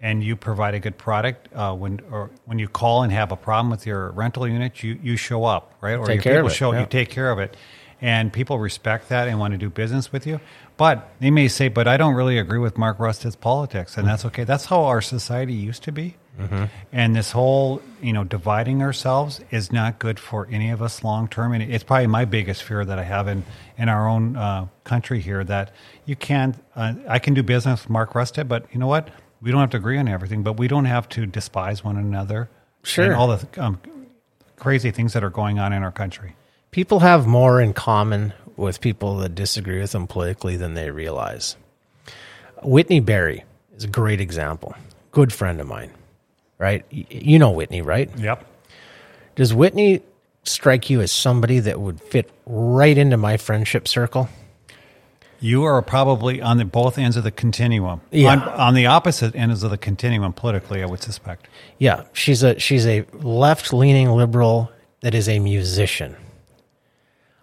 [0.00, 3.36] and you provide a good product uh, when or when you call and have a
[3.36, 5.94] problem with your rental unit, you, you show up, right?
[5.94, 6.80] Or take care people of it, show yeah.
[6.80, 7.56] you take care of it,
[8.00, 10.40] and people respect that and want to do business with you.
[10.76, 14.24] But they may say, "But I don't really agree with Mark Rustad's politics," and that's
[14.26, 14.44] okay.
[14.44, 16.16] That's how our society used to be.
[16.38, 16.64] Mm-hmm.
[16.92, 21.26] And this whole, you know, dividing ourselves is not good for any of us long
[21.28, 21.52] term.
[21.52, 23.44] And it's probably my biggest fear that I have in,
[23.76, 25.72] in our own uh, country here that
[26.06, 29.10] you can't, uh, I can do business with Mark Rustad, but you know what?
[29.40, 32.48] We don't have to agree on everything, but we don't have to despise one another.
[32.84, 33.04] Sure.
[33.04, 33.80] And all the um,
[34.56, 36.36] crazy things that are going on in our country.
[36.70, 41.56] People have more in common with people that disagree with them politically than they realize.
[42.62, 43.44] Whitney Berry
[43.76, 44.74] is a great example.
[45.12, 45.92] Good friend of mine
[46.58, 46.84] right?
[46.90, 48.10] You know Whitney, right?
[48.18, 48.44] Yep.
[49.36, 50.02] Does Whitney
[50.48, 54.28] strike you as somebody that would fit right into my friendship circle.
[55.40, 58.00] You are probably on the both ends of the continuum.
[58.10, 58.32] Yeah.
[58.32, 61.46] On, on the opposite ends of the continuum politically, I would suspect.
[61.78, 66.16] Yeah, she's a she's a left leaning liberal that is a musician.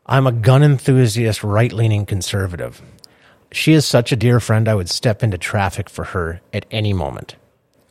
[0.05, 2.81] I'm a gun enthusiast, right leaning conservative.
[3.51, 4.67] She is such a dear friend.
[4.67, 7.37] I would step into traffic for her at any moment,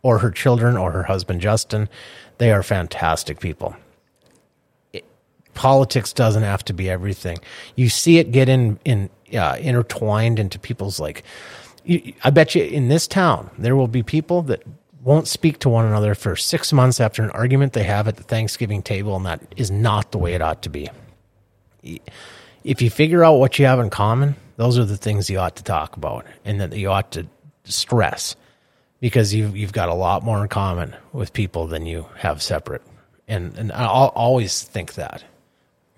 [0.05, 1.89] or her children, or her husband Justin.
[2.39, 3.75] They are fantastic people.
[4.93, 5.05] It-
[5.55, 7.39] politics doesn't have to be everything.
[7.75, 11.25] You see it get in in uh, intertwined into people's like.
[11.85, 14.63] You, I bet you in this town there will be people that
[15.03, 18.23] won't speak to one another for six months after an argument they have at the
[18.23, 20.89] Thanksgiving table, and that is not the way it ought to be
[22.65, 25.57] if you figure out what you have in common, those are the things you ought
[25.57, 27.27] to talk about and that you ought to
[27.65, 28.37] stress
[29.05, 32.81] because you've, you've got a lot more in common with people than you have separate.
[33.29, 35.23] And, and I'll always think that.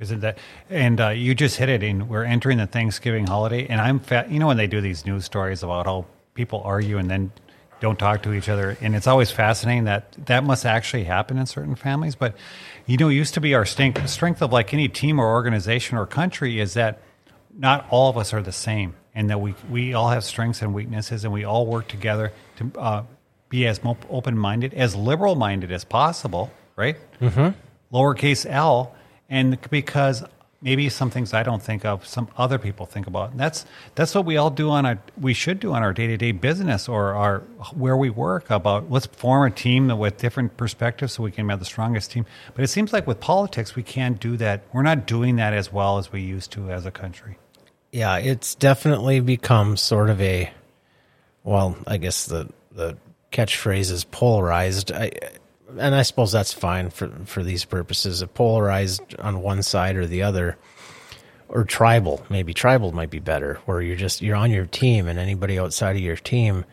[0.01, 0.39] Isn't that?
[0.71, 1.85] And uh, you just hit it.
[1.85, 4.29] In we're entering the Thanksgiving holiday, and I'm fat.
[4.29, 7.31] You know when they do these news stories about how people argue and then
[7.79, 11.47] don't talk to each other, and it's always fascinating that that must actually happen in
[11.47, 12.17] certain families.
[12.17, 12.35] But
[12.87, 15.97] you know, it used to be our strength, strength of like any team or organization
[15.97, 17.01] or country is that
[17.57, 20.73] not all of us are the same, and that we we all have strengths and
[20.73, 23.03] weaknesses, and we all work together to uh,
[23.49, 26.97] be as open minded, as liberal minded as possible, right?
[27.21, 27.59] Mm-hmm.
[27.97, 28.95] Lowercase L,
[29.31, 30.23] and because
[30.61, 33.31] maybe some things I don't think of, some other people think about.
[33.31, 33.65] And that's
[33.95, 36.33] that's what we all do on our we should do on our day to day
[36.33, 37.39] business or our
[37.73, 38.51] where we work.
[38.51, 42.27] About let's form a team with different perspectives so we can have the strongest team.
[42.55, 44.63] But it seems like with politics we can't do that.
[44.75, 47.39] We're not doing that as well as we used to as a country.
[47.97, 50.51] Yeah, it's definitely become sort of a
[51.45, 52.99] well, I guess the the
[53.33, 54.93] catchphrase is polarized.
[54.93, 55.13] I,
[55.79, 58.21] and I suppose that's fine for for these purposes.
[58.21, 60.59] A polarized on one side or the other,
[61.49, 62.23] or tribal.
[62.29, 65.97] Maybe tribal might be better, where you're just you're on your team, and anybody outside
[65.97, 66.67] of your team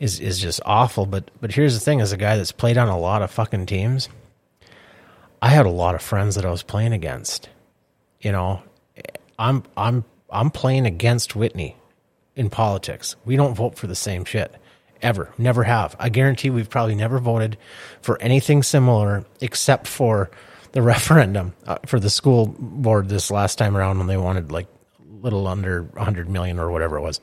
[0.00, 1.06] is is just awful.
[1.06, 3.66] But but here's the thing: as a guy that's played on a lot of fucking
[3.66, 4.08] teams,
[5.40, 7.50] I had a lot of friends that I was playing against.
[8.20, 8.64] You know,
[9.38, 10.04] I'm I'm
[10.36, 11.76] I'm playing against Whitney
[12.34, 13.16] in politics.
[13.24, 14.54] We don't vote for the same shit
[15.00, 15.32] ever.
[15.38, 15.96] Never have.
[15.98, 17.56] I guarantee we've probably never voted
[18.02, 20.30] for anything similar except for
[20.72, 24.66] the referendum uh, for the school board this last time around when they wanted like
[25.20, 27.20] little under 100 million or whatever it was.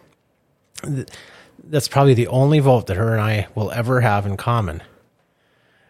[1.64, 4.82] That's probably the only vote that her and I will ever have in common.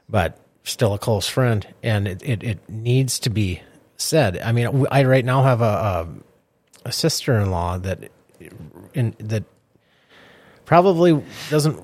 [0.09, 3.61] But still a close friend, and it, it, it needs to be
[3.97, 4.37] said.
[4.37, 6.07] I mean, I right now have a, a,
[6.85, 8.09] a sister in law that
[8.93, 9.43] in that
[10.65, 11.83] probably doesn't.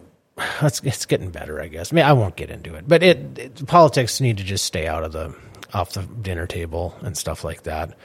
[0.62, 1.92] It's, it's getting better, I guess.
[1.92, 4.88] I mean, I won't get into it, but it, it politics need to just stay
[4.88, 5.36] out of the
[5.74, 7.98] off the dinner table and stuff like that,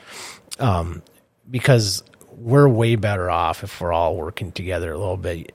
[0.59, 1.03] um,
[1.49, 5.53] because we're way better off if we're all working together a little bit.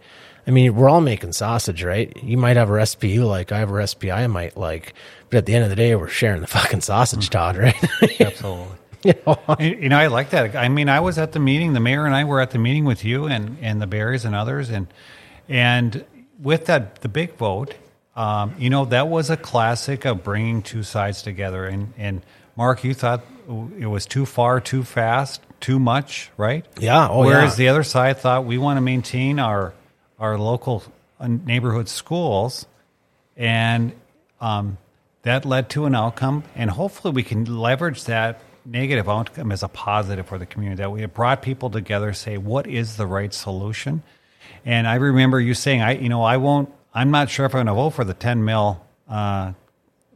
[0.48, 2.16] I mean, we're all making sausage, right?
[2.24, 4.94] You might have a recipe you like, I have a recipe I might like,
[5.30, 7.76] but at the end of the day, we're sharing the fucking sausage, Todd, right?
[8.20, 8.79] Absolutely.
[9.04, 9.56] you, know?
[9.60, 10.56] you know, I like that.
[10.56, 11.74] I mean, I was at the meeting.
[11.74, 14.36] The mayor and I were at the meeting with you and and the Berries and
[14.36, 14.88] others, and
[15.48, 16.06] and
[16.42, 17.76] with that, the big vote,
[18.16, 21.66] um, you know, that was a classic of bringing two sides together.
[21.66, 22.22] And and
[22.56, 23.24] Mark, you thought
[23.78, 26.66] it was too far, too fast, too much, right?
[26.80, 27.10] Yeah.
[27.10, 27.66] Oh, Whereas yeah.
[27.66, 29.74] the other side thought we want to maintain our
[30.20, 30.84] our local
[31.20, 32.66] uh, neighborhood schools,
[33.38, 33.94] and
[34.42, 34.78] um,
[35.24, 36.44] that led to an outcome.
[36.56, 40.82] And hopefully, we can leverage that negative outcome as a positive for the community.
[40.82, 44.04] That we have brought people together, say what is the right solution.
[44.66, 46.74] And I remember you saying, I you know I won't.
[46.94, 49.54] I'm not sure if I'm going to vote for the 10 mil uh,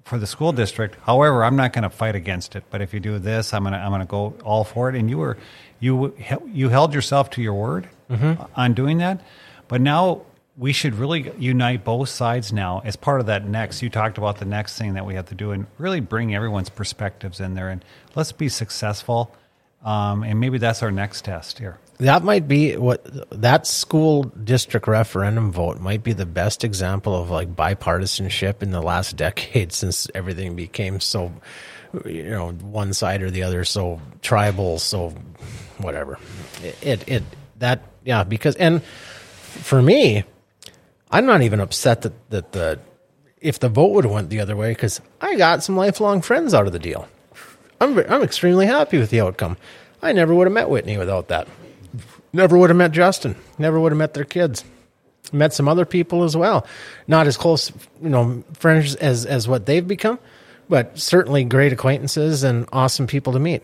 [0.03, 0.97] for the school district.
[1.03, 2.63] However, I'm not going to fight against it.
[2.69, 4.95] But if you do this, I'm going to I'm going to go all for it.
[4.95, 5.37] And you were
[5.79, 6.15] you
[6.47, 8.41] you held yourself to your word mm-hmm.
[8.55, 9.21] on doing that.
[9.67, 10.23] But now
[10.55, 13.81] we should really unite both sides now as part of that next.
[13.81, 16.69] You talked about the next thing that we have to do and really bring everyone's
[16.69, 17.83] perspectives in there and
[18.15, 19.35] let's be successful.
[19.83, 21.79] Um, and maybe that's our next test here.
[21.97, 27.29] That might be what that school district referendum vote might be the best example of
[27.29, 31.31] like bipartisanship in the last decade since everything became so,
[32.05, 35.09] you know, one side or the other, so tribal, so
[35.79, 36.19] whatever.
[36.63, 37.23] It, it, it
[37.57, 40.23] that, yeah, because, and for me,
[41.13, 42.79] I'm not even upset that, that the
[43.39, 46.53] if the vote would have went the other way because I got some lifelong friends
[46.53, 47.07] out of the deal.
[47.79, 49.57] I'm I'm extremely happy with the outcome.
[50.01, 51.47] I never would have met Whitney without that.
[52.33, 53.35] Never would have met Justin.
[53.59, 54.65] Never would have met their kids.
[55.31, 56.65] Met some other people as well.
[57.07, 60.17] Not as close, you know, friends as as what they've become,
[60.67, 63.63] but certainly great acquaintances and awesome people to meet.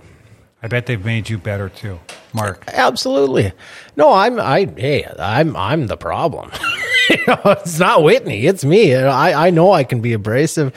[0.61, 1.99] I bet they've made you better too,
[2.33, 2.65] Mark.
[2.67, 3.53] Absolutely.
[3.95, 6.51] No, I'm I hey, I'm I'm the problem.
[7.09, 8.93] you know, it's not Whitney, it's me.
[8.93, 10.73] I I know I can be abrasive.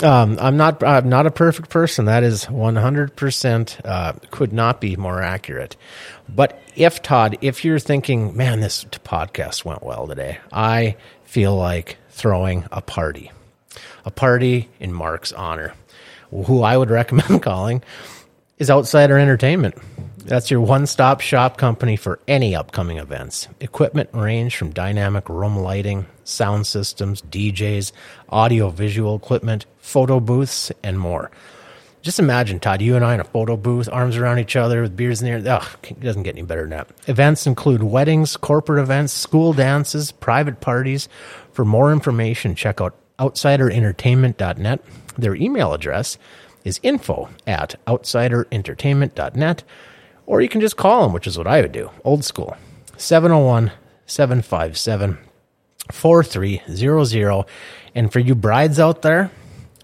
[0.00, 2.04] Um, I'm not I'm not a perfect person.
[2.04, 5.76] That is 100% uh, could not be more accurate.
[6.28, 11.96] But if Todd, if you're thinking, man, this podcast went well today, I feel like
[12.10, 13.32] throwing a party.
[14.04, 15.74] A party in Mark's honor.
[16.30, 17.82] Who I would recommend calling
[18.58, 19.74] is Outsider Entertainment.
[20.24, 23.48] That's your one stop shop company for any upcoming events.
[23.60, 27.92] Equipment range from dynamic room lighting, sound systems, DJs,
[28.30, 31.30] audio visual equipment, photo booths, and more.
[32.00, 34.96] Just imagine, Todd, you and I in a photo booth, arms around each other with
[34.96, 35.56] beers in the air.
[35.56, 36.88] Ugh, it doesn't get any better than that.
[37.08, 41.08] Events include weddings, corporate events, school dances, private parties.
[41.52, 44.80] For more information, check out outsiderentertainment.net.
[45.18, 46.16] Their email address
[46.66, 49.62] is info at outsiderentertainment.net,
[50.26, 52.56] or you can just call them, which is what I would do, old school,
[52.96, 53.70] 701
[54.06, 55.18] 757
[55.92, 57.44] 4300.
[57.94, 59.30] And for you brides out there,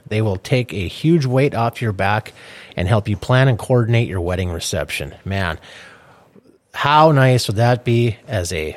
[0.09, 2.33] they will take a huge weight off your back
[2.77, 5.15] and help you plan and coordinate your wedding reception.
[5.25, 5.61] Man,
[6.75, 8.77] how nice would that be as a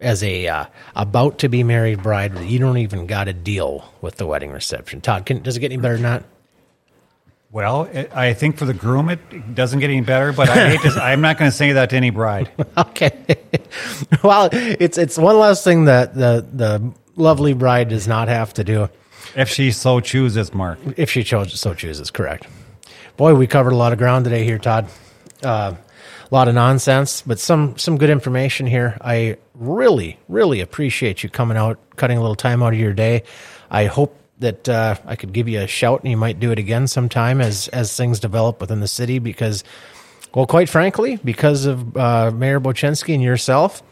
[0.00, 2.38] as a uh, about to be married bride?
[2.40, 5.02] You don't even got to deal with the wedding reception.
[5.02, 6.24] Todd, can, does it get any better than that?
[7.50, 10.32] Well, it, I think for the groom, it doesn't get any better.
[10.32, 12.50] But I hate to, I'm not going to say that to any bride.
[12.76, 13.38] okay.
[14.22, 18.64] well, it's it's one less thing that the the lovely bride does not have to
[18.64, 18.88] do
[19.36, 20.78] if she so chooses, Mark.
[20.96, 22.46] If she chose, so chooses, correct.
[23.16, 24.88] Boy, we covered a lot of ground today here, Todd.
[25.42, 25.74] Uh,
[26.30, 28.98] a lot of nonsense, but some some good information here.
[29.00, 33.22] I really, really appreciate you coming out, cutting a little time out of your day.
[33.70, 36.58] I hope that uh, I could give you a shout and you might do it
[36.58, 39.64] again sometime as as things develop within the city because
[40.34, 43.82] well quite frankly because of uh, Mayor Bochenski and yourself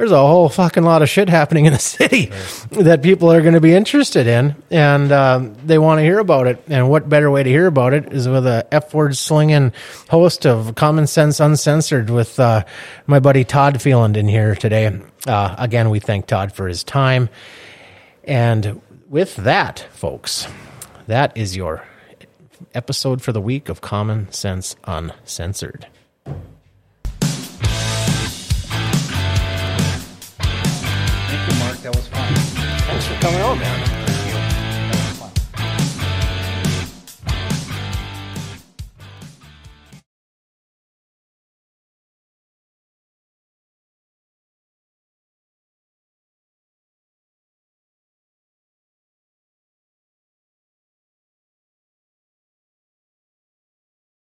[0.00, 2.32] there's a whole fucking lot of shit happening in the city
[2.70, 6.46] that people are going to be interested in and um, they want to hear about
[6.46, 6.64] it.
[6.68, 9.74] And what better way to hear about it is with a f word slinging
[10.08, 12.64] host of Common Sense UnSensored with uh,
[13.06, 14.98] my buddy Todd Feland in here today.
[15.26, 17.28] Uh, again we thank Todd for his time.
[18.24, 18.80] And
[19.10, 20.46] with that, folks,
[21.08, 21.84] that is your
[22.72, 25.84] episode for the week of Common Sense UnSensored.
[26.24, 26.38] Thank
[31.52, 31.76] you, Mark.
[31.78, 32.34] That was fun.
[32.34, 33.99] Thanks for coming on, man.